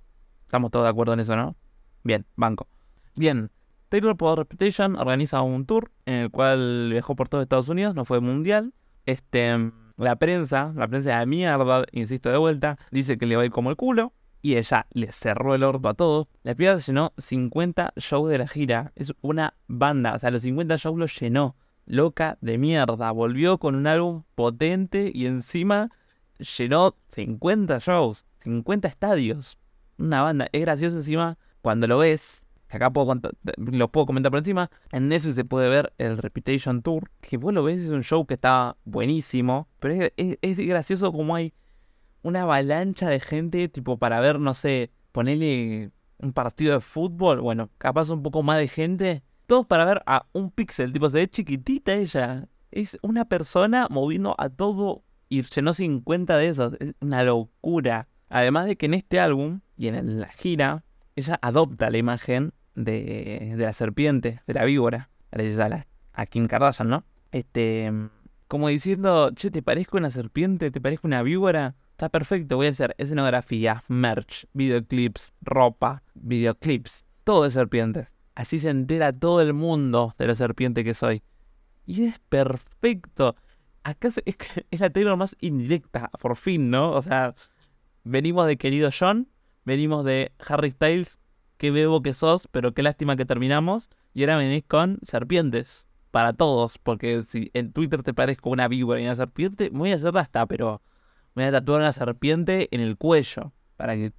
[0.45, 1.55] Estamos todos de acuerdo en eso, ¿no?
[2.03, 2.67] Bien, banco.
[3.15, 3.51] Bien,
[3.89, 8.03] Taylor por Reputation organiza un tour en el cual viajó por todo Estados Unidos, no
[8.03, 8.73] fue mundial.
[9.05, 13.45] Este, la prensa, la prensa de mierda, insisto de vuelta, dice que le va a
[13.45, 14.11] ir como el culo.
[14.47, 16.27] Y ella le cerró el orto a todos.
[16.43, 18.93] La se llenó 50 shows de la gira.
[18.95, 20.15] Es una banda.
[20.15, 21.57] O sea, los 50 shows los llenó.
[21.85, 23.11] Loca de mierda.
[23.11, 25.91] Volvió con un álbum potente y encima
[26.39, 28.23] llenó 50 shows.
[28.37, 29.57] 50 estadios.
[29.97, 30.47] Una banda.
[30.53, 33.19] Es gracioso encima cuando lo ves acá puedo
[33.57, 34.71] lo puedo comentar por encima.
[34.93, 38.25] En Netflix se puede ver el Reputation Tour, que vos lo ves, es un show
[38.25, 41.53] que está buenísimo, pero es, gracioso como hay
[42.21, 47.69] una avalancha de gente, tipo, para ver, no sé, ponerle un partido de fútbol, bueno,
[47.77, 51.29] capaz un poco más de gente, todos para ver a un pixel, tipo, se ve
[51.29, 52.47] chiquitita ella.
[52.71, 58.07] Es una persona moviendo a todo y llenó 50 de esos, es una locura.
[58.29, 60.83] Además de que en este álbum y en la gira,
[61.15, 67.05] ella adopta la imagen de, la serpiente, de la víbora, a, a Kim Kardashian, ¿no?
[67.31, 67.91] Este,
[68.47, 70.71] como diciendo, che, ¿te parezco una serpiente?
[70.71, 71.75] ¿Te parezco una víbora?
[71.97, 77.05] Está perfecto, voy a hacer escenografía, merch, videoclips, ropa, videoclips.
[77.23, 78.13] todo de serpientes.
[78.35, 81.23] Así se entera todo el mundo de la serpiente que soy.
[81.87, 83.35] Y es perfecto.
[83.81, 84.21] Acá es,
[84.69, 86.91] es la Taylor más indirecta, por fin, ¿no?
[86.91, 87.33] O sea,
[88.03, 89.27] venimos de querido John,
[89.65, 91.17] venimos de Harry Styles,
[91.57, 93.89] qué bebo que sos, pero qué lástima que terminamos.
[94.13, 95.87] Y ahora venís con serpientes.
[96.11, 99.95] Para todos, porque si en Twitter te parezco una víbora y una serpiente, voy a
[99.95, 100.83] hacerla hasta, pero
[101.37, 104.11] voy a tatuar una serpiente en el cuello para que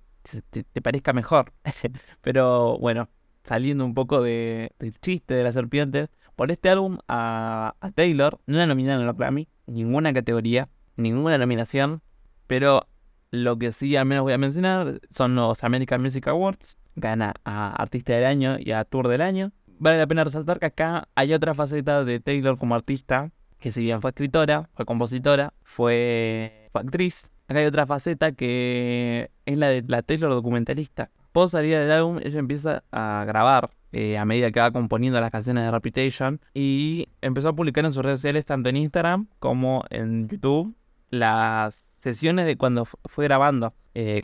[0.50, 1.52] te, parezca mejor.
[2.20, 3.08] pero bueno,
[3.42, 8.58] saliendo un poco de, del chiste de las serpientes, por este álbum a, Taylor no
[8.58, 12.02] la nominaron a los Grammy, ninguna categoría, ninguna nominación,
[12.46, 12.86] pero
[13.32, 17.74] lo que sí al menos voy a mencionar son los American Music Awards, gana a
[17.82, 19.50] Artista del Año y a Tour del Año.
[19.80, 23.82] Vale la pena resaltar que acá hay otra faceta de Taylor como artista, que si
[23.82, 29.68] bien fue escritora, fue compositora, fue, fue actriz, acá hay otra faceta que es la
[29.68, 31.10] de la Taylor documentalista.
[31.32, 35.30] Post salida del álbum, ella empieza a grabar eh, a medida que va componiendo las
[35.30, 39.84] canciones de Reputation y empezó a publicar en sus redes sociales, tanto en Instagram como
[39.90, 40.74] en YouTube,
[41.10, 43.74] las sesiones de cuando fue grabando.
[43.94, 44.20] Eh,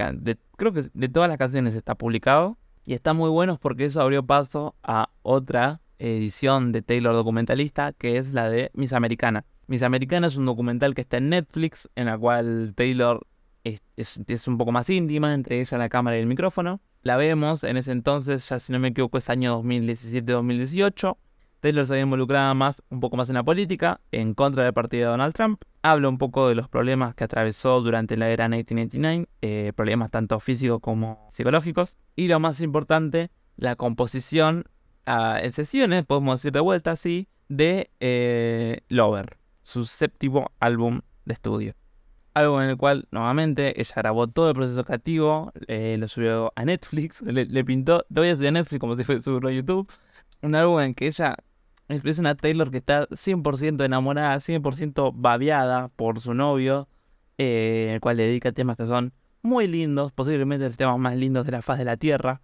[0.56, 4.24] creo que de todas las canciones está publicado y está muy bueno porque eso abrió
[4.24, 9.44] paso a otra edición de Taylor documentalista que es la de Miss Americana.
[9.66, 13.26] Miss Americana es un documental que está en Netflix en la cual Taylor
[13.64, 17.76] es, un poco más íntima, entre ella la cámara y el micrófono la vemos en
[17.76, 21.16] ese entonces, ya si no me equivoco es año 2017-2018.
[21.60, 25.04] Taylor se había involucrado más, un poco más en la política, en contra del partido
[25.04, 25.62] de Donald Trump.
[25.82, 30.40] Habla un poco de los problemas que atravesó durante la era 1989, eh, problemas tanto
[30.40, 31.98] físicos como psicológicos.
[32.16, 34.64] Y lo más importante, la composición
[35.06, 41.34] ah, en sesiones, podemos decir de vuelta así, de eh, Lover, su séptimo álbum de
[41.34, 41.74] estudio.
[42.34, 46.64] Algo en el cual nuevamente ella grabó todo el proceso creativo, eh, lo subió a
[46.64, 49.90] Netflix, le, pintó, lo voy a subir a Netflix como si fuera subirlo a YouTube,
[50.42, 51.36] un álbum en que ella
[51.88, 56.88] es una Taylor que está 100% enamorada, 100% babeada por su novio,
[57.38, 61.46] eh, el cual le dedica temas que son muy lindos, posiblemente los temas más lindos
[61.46, 62.40] de la faz de la Tierra,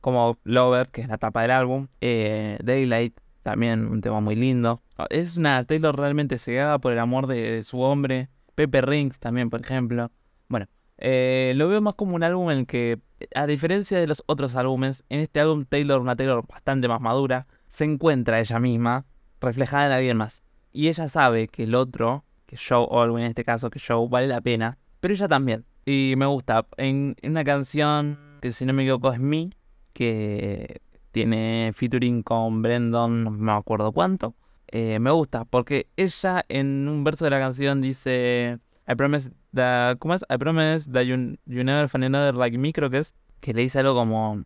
[0.00, 4.82] como Lover, que es la tapa del álbum, eh, Daylight, también un tema muy lindo.
[5.08, 9.60] Es una Taylor realmente cegada por el amor de su hombre, Pepe Rings también, por
[9.60, 10.10] ejemplo.
[10.48, 10.66] Bueno,
[10.98, 12.98] eh, lo veo más como un álbum en que,
[13.36, 17.46] a diferencia de los otros álbumes, en este álbum Taylor, una Taylor bastante más madura,
[17.68, 19.04] se encuentra ella misma
[19.40, 20.42] reflejada en alguien más.
[20.72, 24.26] Y ella sabe que el otro, que Joe Alwyn en este caso, que Joe vale
[24.26, 25.64] la pena, pero ella también.
[25.84, 26.66] Y me gusta.
[26.78, 29.50] En, una canción que si no me equivoco es Me,
[29.92, 30.80] que
[31.16, 34.34] tiene featuring con Brendon, no me acuerdo cuánto.
[34.66, 39.96] Eh, me gusta porque ella en un verso de la canción dice I promise that,
[39.96, 40.26] ¿cómo es?
[40.28, 43.78] I promise that you, never find another like me, creo que es, que le dice
[43.78, 44.42] algo como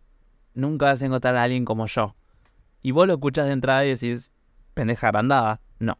[0.54, 2.14] nunca vas a encontrar a alguien como yo.
[2.82, 4.30] Y vos lo escuchas de entrada y decís,
[4.72, 5.60] pendeja agrandada.
[5.80, 5.98] No.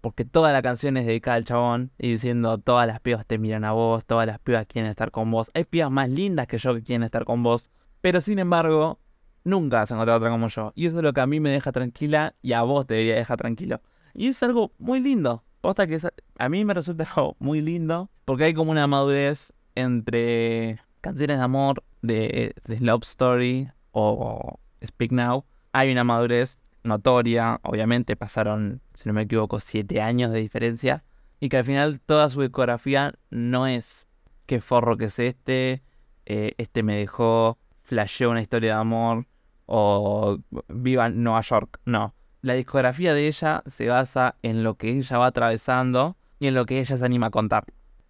[0.00, 3.64] Porque toda la canción es dedicada al chabón y diciendo todas las pibas te miran
[3.64, 5.50] a vos, todas las pibas quieren estar con vos.
[5.52, 7.68] Hay pibas más lindas que yo que quieren estar con vos.
[8.00, 9.00] Pero sin embargo,
[9.48, 10.72] nunca vas a otra como yo.
[10.74, 13.16] Y eso es lo que a mí me deja tranquila y a vos te debería
[13.16, 13.80] dejar tranquilo.
[14.14, 15.44] Y es algo muy lindo.
[15.60, 15.98] Posta que
[16.38, 21.42] a mí me resulta algo muy lindo porque hay como una madurez entre canciones de
[21.42, 25.44] amor, de, Love Story o Speak Now.
[25.72, 31.04] Hay una madurez notoria, obviamente pasaron, si no me equivoco, siete años de diferencia.
[31.40, 34.08] Y que al final toda su discografía no es
[34.46, 35.82] qué forro que es este,
[36.26, 39.26] eh, este me dejó, flasheó una historia de amor,
[39.68, 41.78] o viva Nueva York.
[41.84, 42.14] No.
[42.40, 46.66] La discografía de ella se basa en lo que ella va atravesando y en lo
[46.66, 47.64] que ella se anima a contar.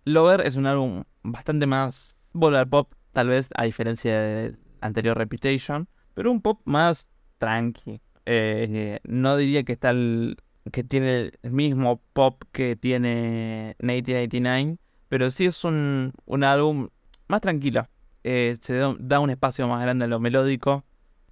[0.04, 5.88] Lover es un álbum bastante más volar pop, tal vez a diferencia del anterior Reputation,
[6.14, 8.00] pero un pop más tranqui.
[8.26, 10.36] Eh, no diría que está el,
[10.70, 16.88] que tiene el mismo pop que tiene 1989, pero sí es un, un álbum
[17.26, 17.88] más tranquilo.
[18.22, 20.84] Eh, se da un espacio más grande a lo melódico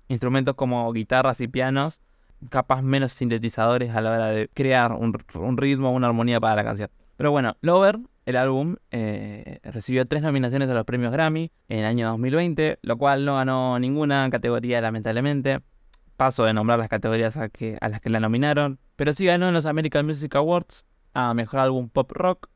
[0.09, 2.01] instrumentos como guitarras y pianos,
[2.51, 5.13] capaz menos sintetizadores a la hora de crear un,
[5.57, 6.91] ritmo, una armonía para la canción.
[7.17, 11.85] Pero bueno, Lover, el álbum, eh, recibió tres nominaciones a los premios Grammy en el
[11.87, 15.61] año 2020, lo cual no ganó ninguna categoría lamentablemente.
[16.17, 19.67] Paso de nombrar las categorías a las que la nominaron, pero sí ganó en los
[19.67, 22.49] American Music Awards a Mejor Álbum Pop Rock.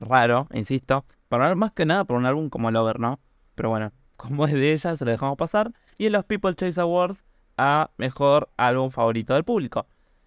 [0.00, 1.04] Raro, insisto.
[1.28, 3.18] Para, más que nada por un álbum como Lover, ¿no?
[3.54, 6.80] Pero bueno, como es de ella, se lo dejamos pasar y en los People Choice
[6.80, 7.24] Awards
[7.56, 9.86] a Mejor Álbum Favorito del Público.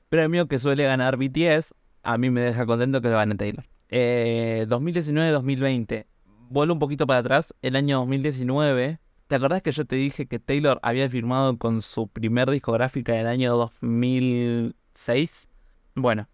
[0.09, 3.65] Premio que suele ganar BTS, a mí me deja contento que lo gane Taylor.
[3.89, 6.07] 2019-2020, eh,
[6.49, 8.99] vuelvo un poquito para atrás, el año 2019,
[9.31, 13.27] ¿Te acordás que yo te dije que Taylor había firmado con su primer discográfica del
[13.27, 15.47] año 2006?
[15.95, 16.27] Bueno,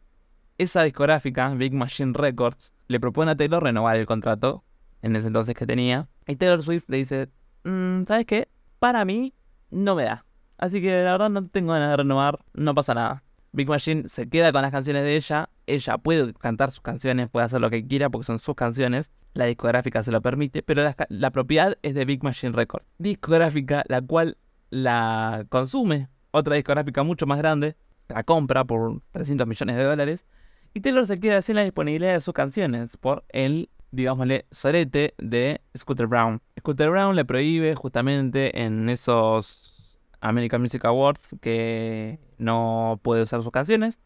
[0.57, 4.63] esa discográfica, Big Machine Records, le propone a Taylor renovar el contrato
[5.03, 6.09] en ese entonces que tenía.
[6.25, 7.29] Y Taylor Swift le dice,
[7.65, 8.47] mm, ¿sabes qué?
[8.79, 9.33] Para mí
[9.69, 10.25] no me da.
[10.57, 13.23] Así que la verdad no tengo ganas de renovar, no pasa nada.
[13.51, 17.45] Big Machine se queda con las canciones de ella, ella puede cantar sus canciones, puede
[17.45, 21.31] hacer lo que quiera porque son sus canciones, la discográfica se lo permite, pero la,
[21.31, 22.85] propiedad es de Big Machine Records.
[22.97, 24.37] Discográfica la cual
[24.69, 27.75] la consume otra discográfica mucho más grande,
[28.09, 30.25] la compra por 300 millones de dólares,
[30.73, 35.61] y Taylor se queda sin la disponibilidad de sus canciones por el, digámosle, sorete de
[35.75, 36.41] Scooter Brown.
[36.59, 39.73] Scooter Brown le prohíbe justamente en esos
[40.21, 43.99] American Music Awards que no puede usar sus canciones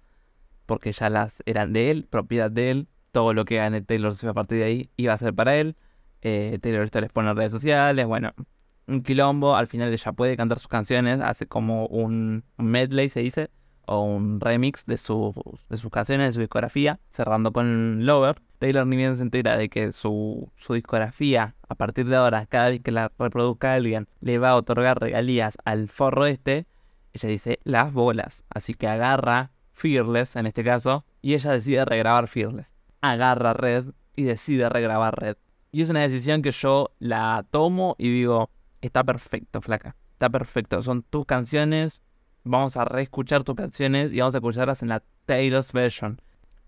[0.65, 2.87] porque ya las eran de él, propiedad de él.
[3.11, 5.75] Todo lo que gane Taylor Swift a partir de ahí iba a ser para él.
[6.21, 8.33] Eh, Taylor les pone en redes sociales, bueno,
[8.87, 9.57] un quilombo.
[9.57, 13.49] Al final ella puede cantar sus canciones, hace como un medley, se dice,
[13.85, 15.35] o un remix de, sus
[15.67, 18.41] de sus canciones, de su discografía, cerrando con Lover.
[18.61, 22.69] Taylor ni bien se entera de que su, su discografía, a partir de ahora, cada
[22.69, 26.67] vez que la reproduzca alguien, le va a otorgar regalías al forro este,
[27.11, 28.43] ella dice las bolas.
[28.51, 32.71] Así que agarra Fearless, en este caso, y ella decide regrabar Fearless.
[33.01, 35.37] Agarra Red y decide regrabar Red.
[35.71, 39.95] Y es una decisión que yo la tomo y digo, está perfecto, flaca.
[40.13, 40.83] Está perfecto.
[40.83, 42.03] Son tus canciones.
[42.43, 46.21] Vamos a reescuchar tus canciones y vamos a escucharlas en la Taylor's version.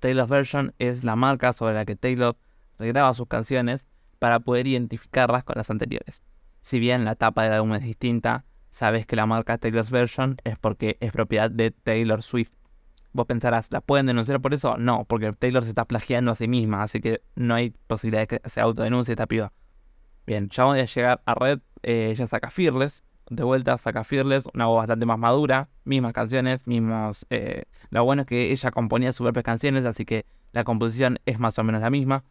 [0.04, 2.36] Taylor's Version es la marca sobre la que Taylor
[2.78, 3.88] regraba sus canciones
[4.20, 6.22] para poder identificarlas con las anteriores.
[6.60, 10.58] Si bien la tapa del álbum es distinta, sabes que la marca Taylor's Version es
[10.58, 12.52] porque es propiedad de Taylor Swift.
[13.14, 14.76] Vos pensarás, ¿la pueden denunciar por eso?
[14.76, 18.28] No, porque Taylor se está plagiando a sí misma, así que no hay posibilidad de
[18.28, 19.54] que se autodenuncie esta piba.
[20.28, 24.48] Bien, ya voy a llegar a Red, eh, ella saca Fearless, de vuelta saca Fearless,
[24.54, 27.26] una voz bastante más madura, mismas canciones, mismos...
[27.30, 31.40] Eh, lo bueno es que ella componía sus propias canciones, así que la composición es
[31.40, 32.24] más o menos la misma.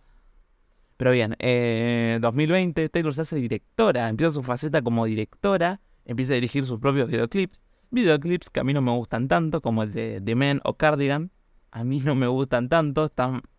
[0.97, 6.37] Pero bien, eh, 2020 Taylor se hace directora, empieza su faceta como directora, empieza a
[6.37, 7.63] dirigir sus propios videoclips.
[7.91, 11.31] Videoclips que a mí no me gustan tanto, como el de The Men o Cardigan.
[11.71, 13.11] A mí no me gustan tanto,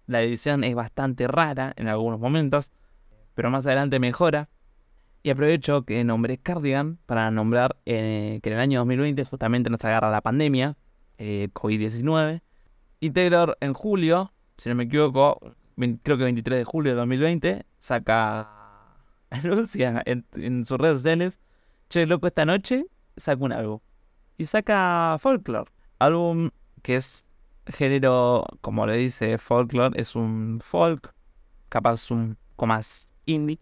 [0.05, 2.71] la edición es bastante rara en algunos momentos,
[3.33, 4.49] pero más adelante mejora.
[5.25, 9.83] Y aprovecho que nombré Cardigan para nombrar eh, que en el año 2020 justamente nos
[9.85, 10.75] agarra la pandemia,
[11.17, 12.41] eh, COVID-19.
[12.99, 15.39] Y Taylor en julio, si no me equivoco,
[15.77, 18.97] creo que 23 de julio de 2020, saca,
[19.29, 21.39] anuncia en, sus redes sociales,
[21.87, 23.79] che, loco, esta noche saca un álbum.
[24.37, 26.49] Y saca Folklore, álbum
[26.81, 27.23] que es
[27.67, 31.13] género, como le dice Folklore, es un folk,
[31.69, 33.59] capaz un poco más indie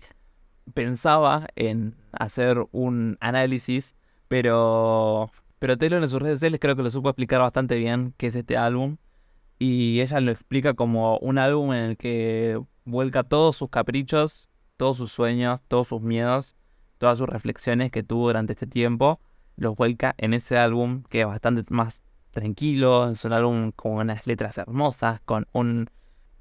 [0.74, 3.96] pensaba en hacer un análisis,
[4.28, 8.28] pero, pero Taylor en sus redes sociales creo que lo supo explicar bastante bien qué
[8.28, 8.98] es este álbum.
[9.60, 14.98] Y ella lo explica como un álbum en el que vuelca todos sus caprichos, todos
[14.98, 16.56] sus sueños, todos sus miedos,
[16.98, 19.20] todas sus reflexiones que tuvo durante este tiempo,
[19.56, 24.26] los vuelca en ese álbum que es bastante más tranquilo, es un álbum con unas
[24.26, 25.90] letras hermosas, con un...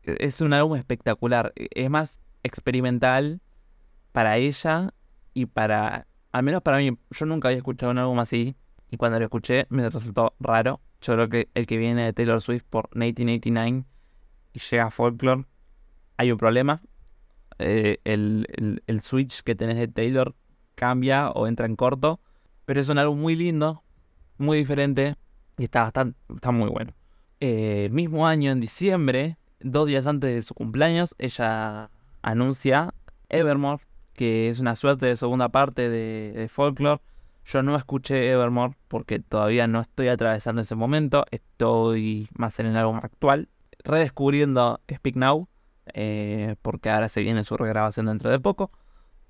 [0.03, 3.43] Es un álbum espectacular, es más experimental
[4.12, 4.92] para ella
[5.35, 8.57] y para, al menos para mí, yo nunca había escuchado un álbum así
[8.90, 10.81] y cuando lo escuché me resultó raro.
[11.01, 13.85] Yo creo que el que viene de Taylor Swift por 1989
[14.53, 15.46] y llega a Folklore,
[16.16, 16.83] hay un problema.
[17.59, 20.35] Eh, el, el, switch que tenés de Taylor
[20.75, 22.20] cambia o entra en corto,
[22.64, 23.83] pero es un álbum muy lindo,
[24.38, 25.16] muy diferente
[25.59, 26.92] y está bastante, está muy bueno.
[27.40, 31.90] Eh, mismo año, en diciembre, dos días antes de su cumpleaños, ella
[32.23, 32.94] anuncia
[33.29, 33.83] Evermore,
[34.14, 37.01] que es una suerte de segunda parte de, Folklore.
[37.44, 42.77] Yo no escuché Evermore porque todavía no estoy atravesando ese momento, estoy más en el
[42.77, 43.49] álbum actual,
[43.83, 45.49] redescubriendo Speak Now,
[45.94, 48.70] eh, porque ahora se viene su regrabación dentro de poco,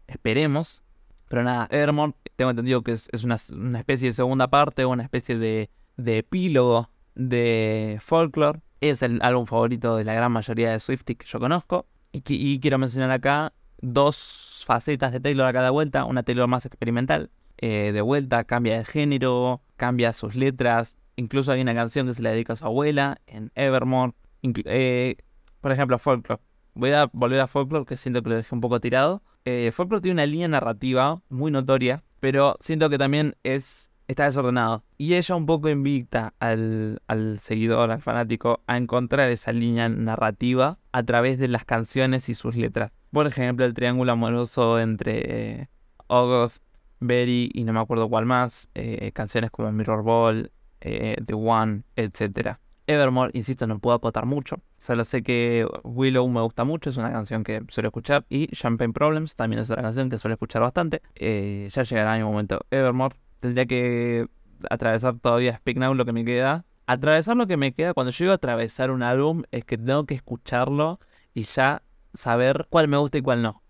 [0.06, 0.82] esperemos.
[1.28, 3.36] Pero nada, Evermore, tengo entendido que es, una,
[3.78, 8.60] especie de segunda parte, una especie de, epílogo de Folklore.
[8.80, 11.86] Es el álbum favorito de la gran mayoría de Swifties que yo conozco.
[12.12, 17.30] y quiero mencionar acá dos facetas de Taylor a cada vuelta, una Taylor más experimental.
[17.58, 22.22] Eh, de vuelta cambia de género, cambia sus letras, incluso hay una canción que se
[22.22, 24.14] le dedica a su abuela en Evermore.
[24.42, 25.16] Eh,
[25.60, 26.40] por ejemplo, Folklore.
[26.74, 29.22] Voy a volver a Folklore, que siento que lo dejé un poco tirado.
[29.44, 34.84] Eh, Folklore tiene una línea narrativa muy notoria, pero siento que también es está desordenado.
[34.98, 40.78] Y ella un poco invita al, al, seguidor, al fanático, a encontrar esa línea narrativa
[40.90, 42.90] a través de las canciones y sus letras.
[43.12, 45.68] Por ejemplo, el triángulo amoroso entre
[46.08, 46.62] August
[47.00, 51.82] Berry y no me acuerdo cuál más, eh, canciones como Mirror Ball, eh, The One,
[51.96, 52.58] etc.
[52.86, 54.60] Evermore, insisto, no puedo acotar mucho.
[54.78, 58.26] Solo sé que Willow me gusta mucho, es una canción que suelo escuchar.
[58.28, 61.02] Y Champagne Problems también es otra canción que suelo escuchar bastante.
[61.14, 63.16] Eh, ya llegará mi momento Evermore.
[63.40, 64.26] Tendría que
[64.68, 66.64] atravesar todavía Speak Now lo que me queda.
[66.86, 70.14] Atravesar lo que me queda cuando llego a atravesar un álbum es que tengo que
[70.14, 70.98] escucharlo
[71.32, 71.82] y ya
[72.14, 73.62] saber cuál me gusta y cuál no.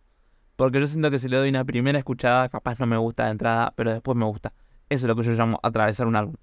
[0.56, 3.30] Porque yo siento que si le doy una primera escuchada, capaz no me gusta de
[3.30, 4.52] entrada, pero después me gusta.
[4.88, 6.34] Eso es lo que yo llamo atravesar un álbum.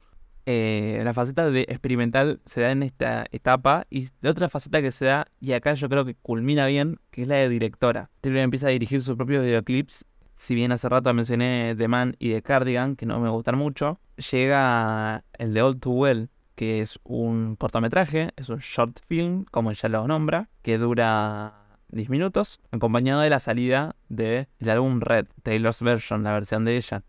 [0.49, 4.93] Eh, la faceta de experimental se da en esta etapa y la otra faceta que
[4.93, 8.09] se da, y acá yo creo que culmina bien, que es la de directora.
[8.21, 10.05] Taylor empieza a dirigir sus propios videoclips.
[10.37, 13.99] Si bien hace rato mencioné The Man y The Cardigan, que no me gustan mucho,
[14.31, 19.73] llega el de All Too Well, que es un cortometraje, es un short film, como
[19.73, 25.81] ya lo nombra, que dura 10 minutos, acompañado de la salida del álbum Red, Taylor's
[25.81, 27.03] Version, la versión de ella,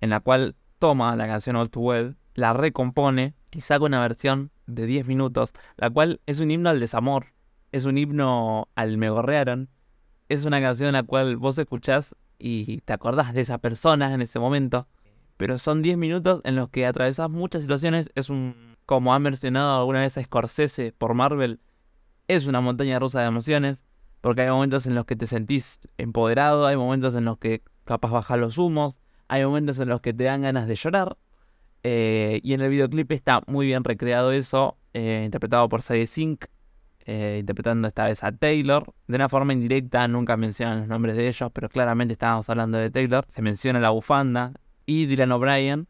[0.00, 4.50] en la cual toma la canción All Too Well la recompone y saca una versión
[4.66, 7.26] de 10 minutos, la cual es un himno al desamor,
[7.72, 9.68] es un himno al me gorrearon,
[10.28, 14.22] es una canción en la cual vos escuchás y te acordás de esa persona en
[14.22, 14.86] ese momento,
[15.36, 19.80] pero son 10 minutos en los que atravesás muchas situaciones, es un, como ha mencionado
[19.80, 21.60] alguna vez Scorsese por Marvel,
[22.28, 23.84] es una montaña rusa de emociones,
[24.20, 28.10] porque hay momentos en los que te sentís empoderado, hay momentos en los que capaz
[28.10, 31.16] bajas los humos, hay momentos en los que te dan ganas de llorar,
[31.82, 36.44] eh, y en el videoclip está muy bien recreado eso, eh, interpretado por Sadie Sink,
[37.06, 38.84] eh, interpretando esta vez a Taylor.
[39.06, 42.90] De una forma indirecta, nunca mencionan los nombres de ellos, pero claramente estábamos hablando de
[42.90, 43.24] Taylor.
[43.28, 44.52] Se menciona la bufanda
[44.86, 45.88] y Dylan O'Brien,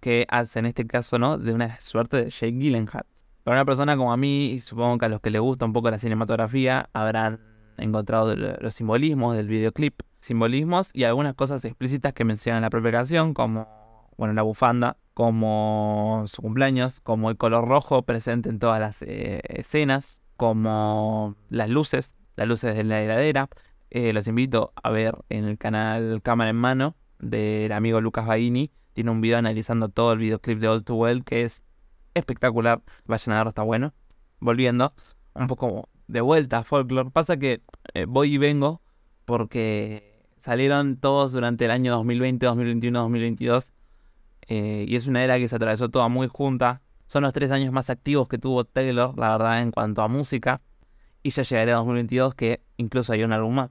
[0.00, 1.38] que hace en este caso ¿no?
[1.38, 3.06] de una suerte de Jake Gyllenhaal.
[3.44, 5.72] Para una persona como a mí, y supongo que a los que les gusta un
[5.72, 7.40] poco la cinematografía, habrán
[7.76, 10.00] encontrado los simbolismos del videoclip.
[10.20, 16.24] Simbolismos y algunas cosas explícitas que mencionan la propia canción, como bueno, la bufanda, como
[16.26, 22.14] su cumpleaños, como el color rojo presente en todas las eh, escenas, como las luces,
[22.36, 23.48] las luces de la heladera.
[23.90, 28.70] Eh, los invito a ver en el canal Cámara en Mano del amigo Lucas Baini.
[28.94, 31.62] Tiene un video analizando todo el videoclip de All Too Well que es
[32.14, 32.82] espectacular.
[33.06, 33.92] Vayan a verlo, está bueno.
[34.40, 34.94] Volviendo,
[35.34, 37.10] un poco de vuelta a folklore.
[37.10, 37.62] Pasa que
[37.94, 38.82] eh, voy y vengo
[39.24, 43.72] porque salieron todos durante el año 2020, 2021, 2022
[44.48, 46.82] eh, y es una era que se atravesó toda muy junta.
[47.06, 50.60] Son los tres años más activos que tuvo Taylor, la verdad, en cuanto a música.
[51.22, 53.70] Y ya llegaré a 2022, que incluso hay un álbum más.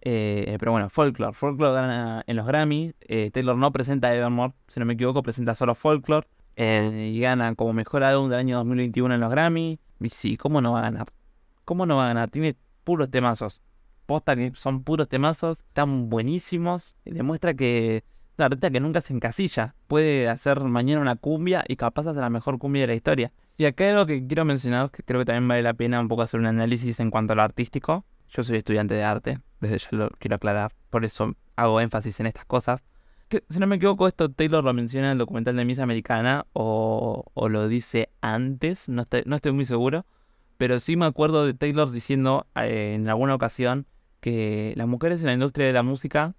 [0.00, 1.34] Eh, pero bueno, Folklore.
[1.34, 2.94] Folklore gana en los Grammy.
[3.00, 6.26] Eh, Taylor no presenta Evermore, si no me equivoco, presenta solo Folklore.
[6.56, 9.78] y gana como mejor álbum del año 2021 en los Grammy.
[10.00, 11.17] Y sí, ¿cómo no va a ganar?
[11.68, 12.30] ¿Cómo no va a ganar?
[12.30, 13.60] Tiene puros temazos.
[14.06, 16.96] Posta que son puros temazos, están buenísimos.
[17.04, 18.04] Demuestra que
[18.38, 19.74] la artista que nunca se encasilla.
[19.86, 23.32] Puede hacer mañana una cumbia y capaz hacer la mejor cumbia de la historia.
[23.58, 26.08] Y acá hay algo que quiero mencionar, que creo que también vale la pena un
[26.08, 28.06] poco hacer un análisis en cuanto a lo artístico.
[28.30, 32.28] Yo soy estudiante de arte, desde ya lo quiero aclarar, por eso hago énfasis en
[32.28, 32.82] estas cosas.
[33.50, 37.26] Si no me equivoco, esto Taylor lo menciona en el documental de Miss Americana o,
[37.36, 40.06] lo dice antes, no estoy muy seguro.
[40.58, 43.86] Pero sí me acuerdo de Taylor diciendo eh, en alguna ocasión
[44.20, 46.34] que las mujeres en la industria de la música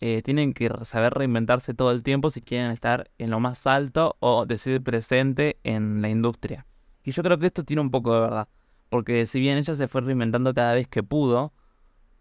[0.00, 4.16] eh, tienen que saber reinventarse todo el tiempo si quieren estar en lo más alto
[4.20, 6.66] o decidir presente en la industria.
[7.02, 8.48] Y yo creo que esto tiene un poco de verdad,
[8.90, 11.54] porque si bien ella se fue reinventando cada vez que pudo,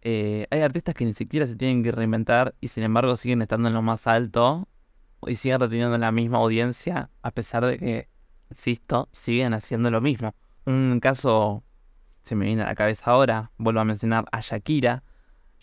[0.01, 3.67] eh, hay artistas que ni siquiera se tienen que reinventar y sin embargo siguen estando
[3.67, 4.67] en lo más alto
[5.27, 8.09] y siguen reteniendo la misma audiencia a pesar de que,
[8.49, 10.35] insisto, siguen haciendo lo mismo.
[10.66, 11.64] Un caso
[12.24, 15.03] se me viene a la cabeza ahora, vuelvo a mencionar a Shakira,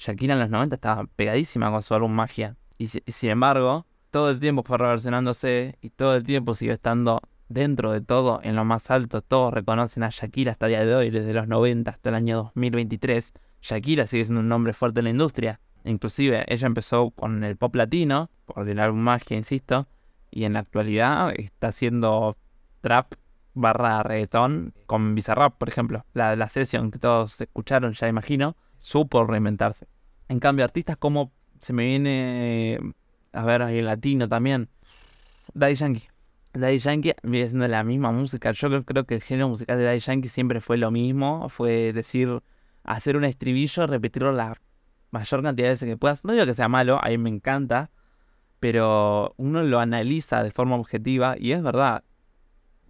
[0.01, 2.57] Shakira en los 90 estaba pegadísima con su álbum Magia.
[2.79, 7.21] Y, sin embargo, todo el tiempo fue reversionándose y todo el tiempo siguió estando
[7.51, 9.21] dentro de todo en lo más alto.
[9.21, 12.37] Todos reconocen a Shakira hasta el día de hoy, desde los 90 hasta el año
[12.37, 13.35] 2023.
[13.61, 15.61] Shakira sigue siendo un nombre fuerte en la industria.
[15.85, 19.87] Inclusive ella empezó con el pop latino, por el álbum Magia, insisto,
[20.31, 22.39] y en la actualidad está haciendo
[22.81, 23.13] trap
[23.55, 26.05] barra reggaetón con Bizarrap, por ejemplo.
[26.15, 29.89] La, la sesión que todos escucharon, ya imagino, supo reinventarse.
[30.29, 32.79] En cambio, artistas como se me viene
[33.33, 34.69] a ver ahí latino también,
[35.55, 36.09] Daddy Yankee.
[36.53, 38.53] Daddy Yankee viene siendo la misma música.
[38.53, 41.49] Yo creo que el género musical de Daddy Yankee siempre fue lo mismo.
[41.49, 42.41] Fue decir,
[42.83, 44.55] hacer un estribillo, repetirlo la
[45.11, 46.25] mayor cantidad de veces que puedas.
[46.25, 47.91] No digo que sea malo, a mí me encanta.
[48.59, 52.05] Pero uno lo analiza de forma objetiva y es verdad.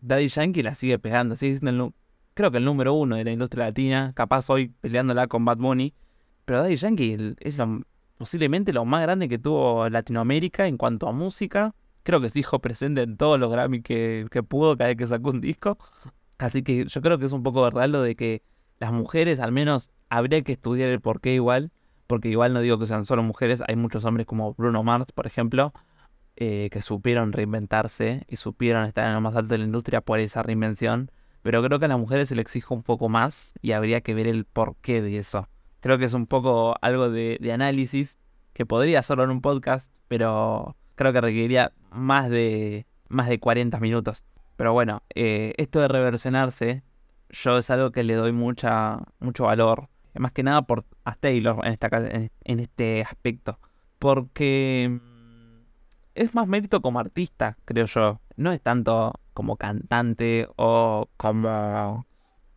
[0.00, 1.36] Daddy Yankee la sigue pegando.
[1.36, 1.94] Sigue siendo
[2.34, 5.94] creo que el número uno de la industria latina, capaz hoy peleándola con Bad Bunny.
[6.44, 7.80] Pero Daddy Yankee es lo
[8.20, 11.74] posiblemente lo más grande que tuvo Latinoamérica en cuanto a música.
[12.02, 15.06] Creo que se dijo presente en todos los Grammy que, que pudo cada vez que
[15.06, 15.78] sacó un disco.
[16.36, 18.42] Así que yo creo que es un poco verdad lo de que
[18.78, 21.70] las mujeres, al menos, habría que estudiar el por qué igual.
[22.06, 25.26] Porque igual no digo que sean solo mujeres, hay muchos hombres como Bruno Mars, por
[25.26, 25.72] ejemplo,
[26.42, 30.20] eh, que supieron reinventarse y supieron estar en lo más alto de la industria por
[30.20, 31.10] esa reinvención.
[31.42, 34.14] Pero creo que a las mujeres se le exige un poco más y habría que
[34.14, 35.50] ver el porqué de eso.
[35.80, 38.18] Creo que es un poco algo de, análisis
[38.54, 43.78] que podría hacerlo en un podcast, pero creo que requeriría más de, más de 40
[43.78, 44.24] minutos.
[44.56, 46.82] Pero bueno, eh, esto de reversionarse,
[47.28, 49.90] yo es algo que le doy mucha, mucho valor.
[50.14, 53.58] Más que nada por a Taylor en, esta, en este aspecto.
[53.98, 55.00] Porque
[56.14, 58.20] es más mérito como artista, creo yo.
[58.36, 62.06] No es tanto como cantante o como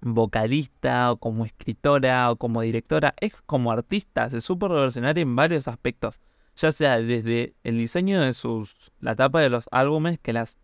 [0.04, 5.68] vocalista o como escritora o como directora, es como artista, se supo reversionar en varios
[5.68, 6.20] aspectos,
[6.56, 10.58] ya sea desde el diseño de sus, la tapa de los álbumes, que las,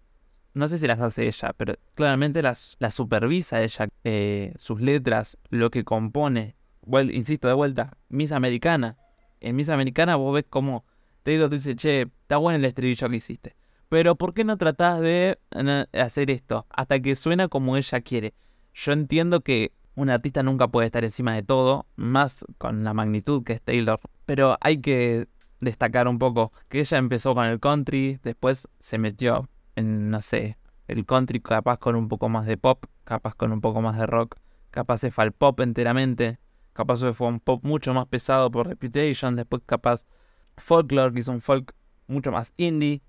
[0.54, 5.70] no sé si las hace ella, pero claramente las, supervisa ella, eh, sus letras, lo
[5.72, 6.56] que compone,
[7.12, 8.98] insisto de vuelta, Miss Americana,
[9.40, 10.84] en Miss Americana vos ves como
[11.30, 13.56] Taylor dice, che, está bueno el estribillo que hiciste.
[13.88, 15.38] Pero ¿por qué no tratás de
[15.94, 16.66] hacer esto?
[16.72, 18.34] Hasta que suena como ella quiere.
[18.74, 23.44] Yo entiendo que un artista nunca puede estar encima de todo, más con la magnitud
[23.44, 25.28] que es Taylor, pero hay que
[25.60, 30.58] destacar un poco que ella empezó con el country, después se metió en, no sé,
[30.88, 34.08] el country capaz con un poco más de pop, capaz con un poco más de
[34.08, 34.36] rock,
[34.72, 36.40] capaz se fue al pop enteramente,
[36.74, 40.08] capaz se fue un pop mucho más pesado por Reputation, después capaz
[40.60, 41.74] folklore, que hizo un folk
[42.08, 43.02] mucho más indie.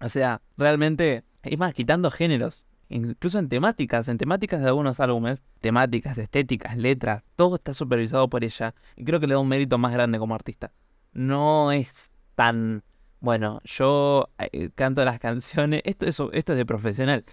[0.00, 5.42] O sea, realmente, es más, quitando géneros, incluso en temáticas, en temáticas de algunos álbumes,
[5.60, 9.78] temáticas, estéticas, letras, todo está supervisado por ella y creo que le da un mérito
[9.78, 10.72] más grande como artista.
[11.12, 12.82] No es tan,
[13.20, 17.24] bueno, yo eh, canto las canciones, esto, esto es de profesional.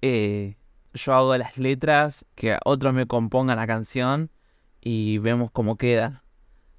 [0.00, 0.56] Eh,
[0.94, 4.30] yo hago las letras, que otros me compongan la canción
[4.80, 6.24] y vemos cómo queda.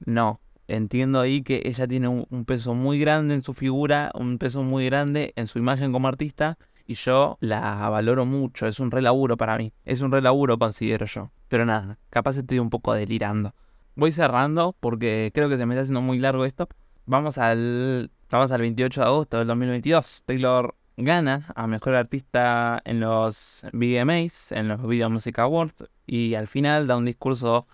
[0.06, 4.64] No, entiendo ahí que ella tiene un peso muy grande en su figura, un peso
[4.64, 9.02] muy grande en su imagen como artista y yo la valoro mucho, es un re
[9.02, 11.32] laburo para mí, es un re laburo considero yo.
[11.48, 13.54] Pero nada, capaz estoy un poco delirando.
[13.96, 16.68] Voy cerrando porque creo que se me está haciendo muy largo esto.
[17.06, 20.24] Vamos al, vamos al 28 de agosto del 2022.
[20.26, 26.48] Taylor gana a Mejor Artista en los VMAs, en los Video Music Awards, y al
[26.48, 27.68] final da un discurso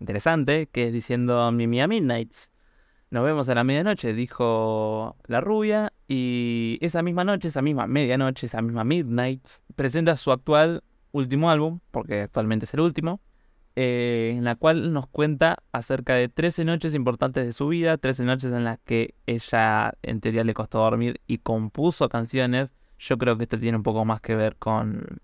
[0.00, 2.50] interesante que es diciendo Mimi a Midnights.
[3.10, 8.46] Nos vemos a la medianoche, dijo la rubia, y esa misma noche, esa misma medianoche,
[8.46, 10.82] esa misma midnight, presenta su actual
[11.12, 13.20] último álbum, porque actualmente es el último,
[13.76, 18.24] eh, en la cual nos cuenta acerca de 13 noches importantes de su vida, 13
[18.24, 22.74] noches en las que ella en teoría le costó dormir y compuso canciones.
[22.98, 25.20] Yo creo que esto tiene un poco más que ver con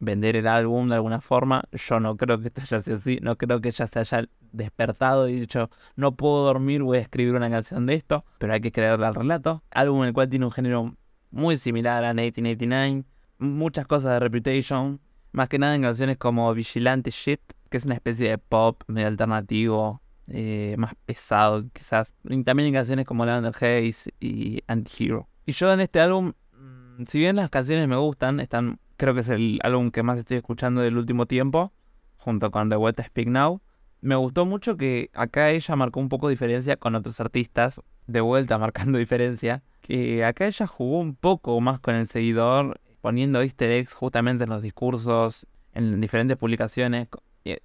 [0.00, 1.62] vender el álbum de alguna forma.
[1.72, 5.28] Yo no creo que esto haya sido así, no creo que ella se haya despertado
[5.28, 8.72] y dicho, no puedo dormir, voy a escribir una canción de esto, pero hay que
[8.72, 9.62] creerle al relato.
[9.70, 10.96] Álbum en el cual tiene un género
[11.30, 13.04] muy similar a 1989,
[13.38, 15.00] muchas cosas de Reputation,
[15.32, 19.08] más que nada en canciones como Vigilante Shit, que es una especie de pop medio
[19.08, 25.28] alternativo, eh, más pesado quizás, y también en canciones como Lavender Haze y Anti-Hero.
[25.46, 29.20] Y yo en este álbum, mm, si bien las canciones me gustan, están, creo que
[29.20, 31.72] es el álbum que más estoy escuchando del último tiempo,
[32.18, 33.62] junto con The Vuelta Speak Now
[34.00, 38.58] me gustó mucho que acá ella marcó un poco diferencia con otros artistas, de vuelta
[38.58, 43.94] marcando diferencia, que acá ella jugó un poco más con el seguidor, poniendo easter eggs
[43.94, 47.08] justamente en los discursos, en diferentes publicaciones,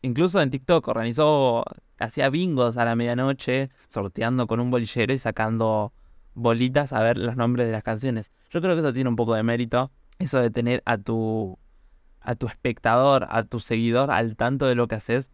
[0.02, 1.66] incluso en TikTok organizó,
[2.00, 5.94] hacía bingos a la medianoche, sorteando con un bolillero y sacando
[6.34, 8.32] bolitas a ver los nombres de las canciones.
[8.50, 9.92] Yo creo que eso tiene un poco de mérito,
[10.24, 11.58] eso de tener a tu
[12.22, 15.32] a tu espectador, a tu seguidor al tanto de lo que haces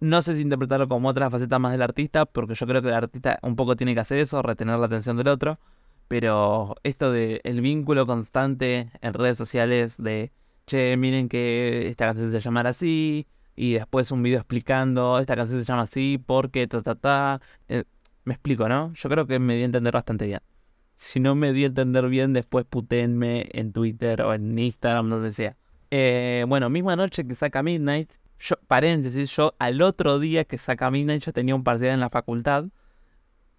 [0.00, 2.94] no sé si interpretarlo como otra faceta más del artista, porque yo creo que el
[2.94, 5.58] artista un poco tiene que hacer eso, retener la atención del otro.
[6.08, 10.32] Pero esto de el vínculo constante en redes sociales de,
[10.66, 13.26] che, miren que esta canción se llama así,
[13.56, 17.40] y después un video explicando, esta canción se llama así, porque ta, ta, ta.
[17.68, 17.84] Eh,
[18.24, 18.92] me explico, ¿no?
[18.94, 20.40] Yo creo que me di a entender bastante bien.
[20.96, 25.32] Si no me di a entender bien, después putenme en Twitter o en Instagram, donde
[25.32, 25.56] sea.
[25.90, 30.90] Eh, bueno, misma noche que saca Midnight, yo, paréntesis, yo al otro día que saca
[30.90, 32.66] Midnight yo tenía un parcial en la facultad.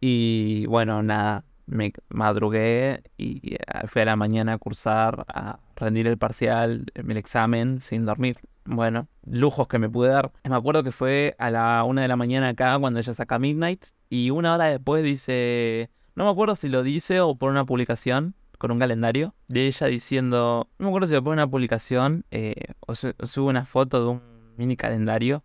[0.02, 3.58] Y bueno, nada, me madrugué y eh,
[3.88, 8.38] fui a la mañana a cursar, a rendir el parcial, el examen sin dormir.
[8.66, 10.32] bueno, lujos que me pude dar.
[10.44, 13.86] Me acuerdo que fue a la una de la mañana acá cuando ella saca Midnight
[14.10, 18.36] y una hora después dice, no me acuerdo si lo dice o por una publicación
[18.58, 22.56] con un calendario de ella diciendo, no me acuerdo si lo pone una publicación eh,
[22.80, 24.22] o, sube una foto de un
[24.58, 25.44] mini calendario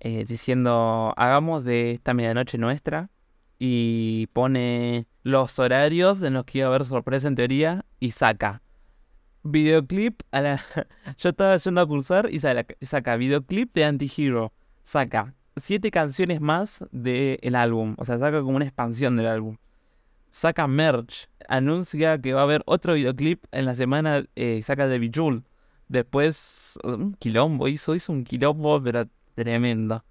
[0.00, 3.10] eh, diciendo, hagamos de esta medianoche nuestra
[3.58, 8.62] y pone los horarios en los que iba a haber sorpresa en teoría y saca
[9.50, 10.60] videoclip a la...
[11.18, 14.52] Yo estaba yendo a cursar y saca, videoclip de Antihero.
[14.82, 17.94] Saca siete canciones más del álbum.
[17.98, 19.56] O sea, saca como una expansión del álbum.
[20.36, 21.30] Saca merch.
[21.48, 24.22] Anuncia que va a haber otro videoclip en la semana.
[24.36, 25.44] Eh, saca de Bijul.
[25.88, 27.68] Después, un quilombo.
[27.68, 30.04] Hizo, hizo un quilombo, pero tremendo.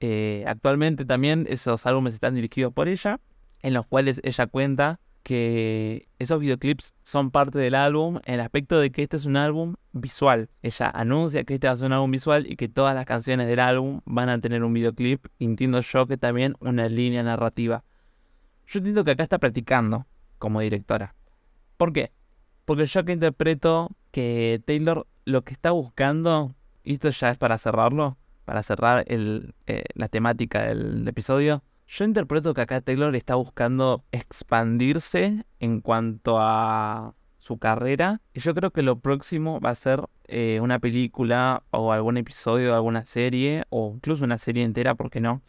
[0.00, 3.20] Eh, actualmente también esos álbumes están dirigidos por ella.
[3.60, 8.80] En los cuales ella cuenta que esos videoclips son parte del álbum en el aspecto
[8.80, 10.48] de que este es un álbum visual.
[10.62, 13.46] Ella anuncia que este va a ser un álbum visual y que todas las canciones
[13.46, 15.26] del álbum van a tener un videoclip.
[15.38, 17.84] Entiendo yo que también una línea narrativa.
[18.66, 20.06] Yo entiendo que acá está practicando
[20.38, 21.14] como directora.
[21.76, 22.12] ¿Por qué?
[22.64, 27.58] Porque yo que interpreto que Taylor lo que está buscando, y esto ya es para
[27.58, 34.04] cerrarlo, para cerrar eh, la temática del episodio, yo interpreto que acá Taylor está buscando
[34.10, 38.20] expandirse en cuanto a su carrera.
[38.34, 42.68] Y yo creo que lo próximo va a ser eh, una película o algún episodio
[42.70, 45.42] de alguna serie, o incluso una serie entera, ¿por qué no?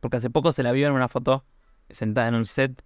[0.00, 1.44] Porque hace poco se la vio en una foto
[1.90, 2.82] sentada en un set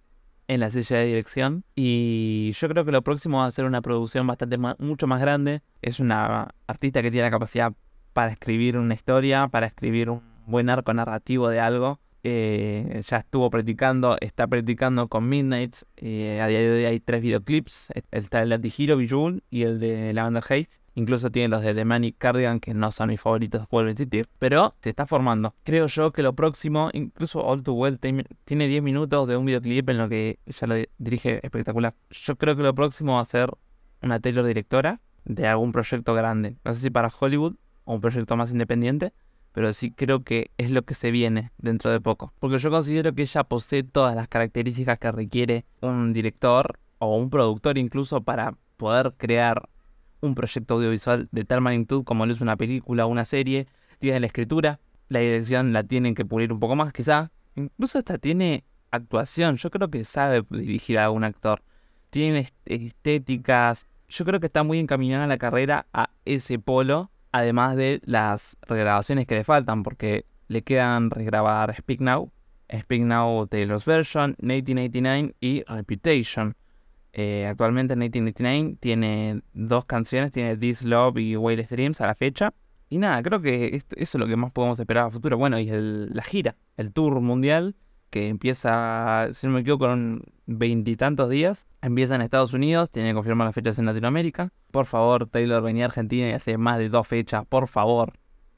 [0.47, 1.63] en la silla de dirección.
[1.75, 5.61] Y yo creo que lo próximo va a ser una producción bastante mucho más grande.
[5.81, 7.73] Es una artista que tiene la capacidad
[8.13, 11.99] para escribir una historia, para escribir un buen arco narrativo de algo.
[12.23, 15.85] Eh, ya estuvo practicando, está practicando con Midnights.
[15.97, 17.89] Eh, a día de hoy hay tres videoclips.
[18.11, 20.81] Está el de Antihero, Bijul y el de Lavender Haze.
[20.95, 24.27] Incluso tiene los de The Manic Cardigan, que no son mis favoritos, a insistir.
[24.37, 25.55] Pero se está formando.
[25.63, 29.89] Creo yo que lo próximo, incluso All Too Well, tiene 10 minutos de un videoclip
[29.89, 31.95] en lo que ya lo dirige espectacular.
[32.09, 33.49] Yo creo que lo próximo va a ser
[34.01, 36.57] una Taylor directora de algún proyecto grande.
[36.65, 37.55] No sé si para Hollywood
[37.85, 39.13] o un proyecto más independiente
[39.51, 42.33] pero sí creo que es lo que se viene dentro de poco.
[42.39, 47.29] Porque yo considero que ella posee todas las características que requiere un director o un
[47.29, 49.69] productor incluso para poder crear
[50.21, 53.67] un proyecto audiovisual de tal magnitud como lo es una película o una serie.
[53.99, 57.31] Tiene la escritura, la dirección la tienen que pulir un poco más quizá.
[57.55, 59.57] Incluso hasta tiene actuación.
[59.57, 61.61] Yo creo que sabe dirigir a un actor.
[62.09, 63.87] Tiene estéticas.
[64.07, 69.27] Yo creo que está muy encaminada la carrera a ese polo además de las regrabaciones
[69.27, 72.31] que le faltan, porque le quedan regrabar Speak Now,
[72.71, 76.55] Speak Now Taylor's Version, 1989 y Reputation.
[77.13, 82.53] Eh, actualmente 1989 tiene dos canciones, tiene This Love y Wildest Dreams a la fecha.
[82.89, 85.37] Y nada, creo que eso es lo que más podemos esperar a futuro.
[85.37, 87.75] Bueno, y la gira, el tour mundial
[88.09, 91.67] que empieza, si no me equivoco, con veintitantos días.
[91.81, 94.51] Empieza en Estados Unidos, tiene que confirmar las fechas en Latinoamérica.
[94.71, 98.13] Por favor, Taylor, venía a Argentina y hace más de dos fechas, por favor.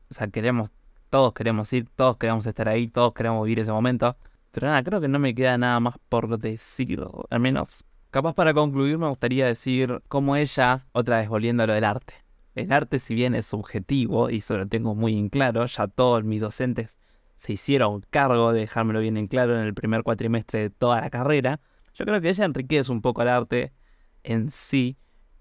[0.09, 0.71] O sea, queremos,
[1.09, 4.17] todos queremos ir, todos queremos estar ahí, todos queremos vivir ese momento.
[4.51, 7.85] Pero nada, creo que no me queda nada más por decir, al menos.
[8.09, 12.13] Capaz para concluir me gustaría decir cómo ella, otra vez volviendo a lo del arte.
[12.55, 16.23] El arte si bien es subjetivo, y eso lo tengo muy en claro, ya todos
[16.25, 16.97] mis docentes
[17.41, 21.09] se hicieron cargo de dejármelo bien en claro en el primer cuatrimestre de toda la
[21.09, 21.59] carrera,
[21.95, 23.73] yo creo que ella enriquece un poco el arte
[24.21, 24.99] en sí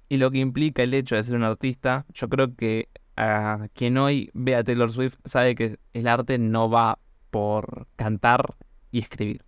[0.09, 2.07] y lo que implica el hecho de ser un artista.
[2.15, 2.89] Yo creo que
[3.19, 6.99] a quien hoy ve a Taylor Swift sabe que el arte no va
[7.29, 8.55] por cantar
[8.91, 9.45] y escribir.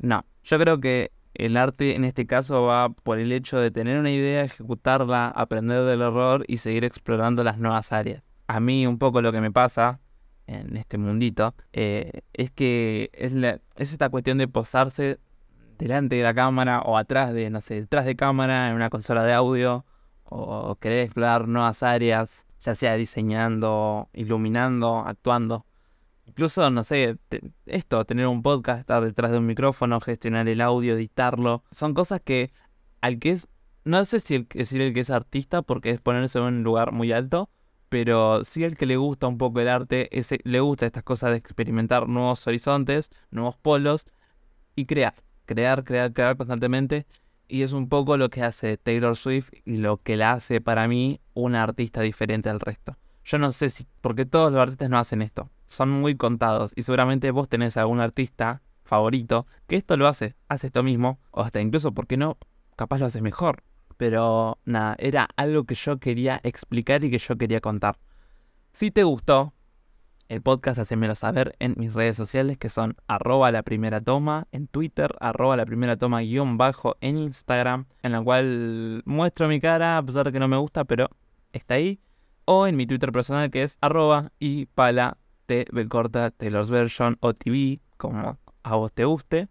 [0.00, 4.00] No, yo creo que el arte en este caso va por el hecho de tener
[4.00, 8.24] una idea, ejecutarla, aprender del error y seguir explorando las nuevas áreas.
[8.48, 10.00] A mí un poco lo que me pasa
[10.46, 15.18] en este mundito, eh, es que es, es esta cuestión de posarse
[15.78, 19.24] delante de la cámara o atrás de, no sé, detrás de cámara en una consola
[19.24, 19.84] de audio
[20.24, 25.66] o querer explorar nuevas áreas, ya sea diseñando, iluminando, actuando.
[26.24, 27.18] Incluso, no sé,
[27.66, 32.20] esto, tener un podcast, estar detrás de un micrófono, gestionar el audio, editarlo, son cosas
[32.24, 32.52] que
[33.00, 33.48] al que es,
[33.84, 37.12] no sé si decir el que es artista porque es ponerse en un lugar muy
[37.12, 37.50] alto,
[37.92, 41.32] pero sí el que le gusta un poco el arte, ese, le gusta estas cosas
[41.32, 44.06] de experimentar nuevos horizontes, nuevos polos
[44.74, 45.14] y crear,
[45.44, 47.04] crear, crear, crear constantemente.
[47.48, 50.88] Y es un poco lo que hace Taylor Swift y lo que la hace para
[50.88, 52.96] mí una artista diferente al resto.
[53.26, 56.84] Yo no sé si, porque todos los artistas no hacen esto, son muy contados y
[56.84, 61.60] seguramente vos tenés algún artista favorito que esto lo hace, hace esto mismo, o hasta
[61.60, 62.38] incluso, ¿por qué no?
[62.74, 63.62] Capaz lo hace mejor.
[64.02, 68.00] Pero nada, era algo que yo quería explicar y que yo quería contar.
[68.72, 69.54] Si te gustó
[70.28, 74.66] el podcast, hacémelo saber en mis redes sociales que son arroba la primera toma en
[74.66, 79.98] Twitter, arroba la primera toma guion bajo en Instagram, en la cual muestro mi cara
[79.98, 81.08] a pesar de que no me gusta, pero
[81.52, 82.00] está ahí.
[82.44, 87.34] O en mi Twitter personal que es arroba y pala t corta Taylor's Version o
[87.34, 89.48] TV, como a vos te guste.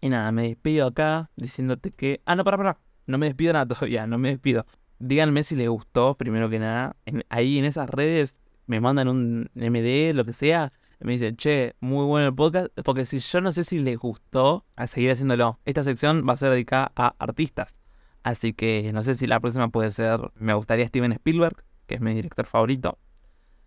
[0.00, 2.22] Y nada, me despido acá diciéndote que...
[2.24, 2.83] Ah, no, para, para.
[3.06, 4.66] No me despido nada todavía, no me despido.
[4.98, 6.96] Díganme si les gustó, primero que nada.
[7.28, 8.36] ahí en esas redes
[8.66, 10.72] me mandan un MD, lo que sea.
[11.00, 12.68] me dicen, che, muy bueno el podcast.
[12.84, 15.60] Porque si yo no sé si les gustó, a seguir haciéndolo.
[15.64, 17.76] Esta sección va a ser dedicada a artistas.
[18.22, 20.20] Así que no sé si la próxima puede ser.
[20.36, 22.98] Me gustaría Steven Spielberg, que es mi director favorito.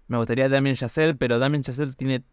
[0.08, 2.24] Me gustaría Damien Chazelle, pero Damien Chazelle tiene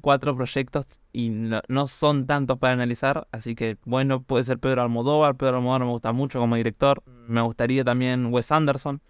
[0.00, 5.36] cuatro proyectos y no, son tantos para analizar, así que bueno, puede ser Pedro Almodóvar,
[5.36, 9.02] Pedro Almodóvar me gusta mucho como director, me gustaría también Wes Anderson,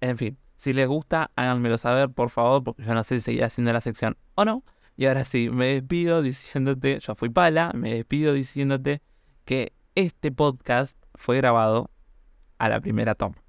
[0.00, 3.44] en fin, si les gusta, háganmelo saber, por favor, porque yo no sé si seguir
[3.44, 4.64] haciendo la sección o no.
[4.96, 9.02] Y ahora sí, me despido diciéndote, yo fui Pala, me despido diciéndote
[9.44, 11.90] que este podcast fue grabado
[12.58, 13.45] a la primera toma.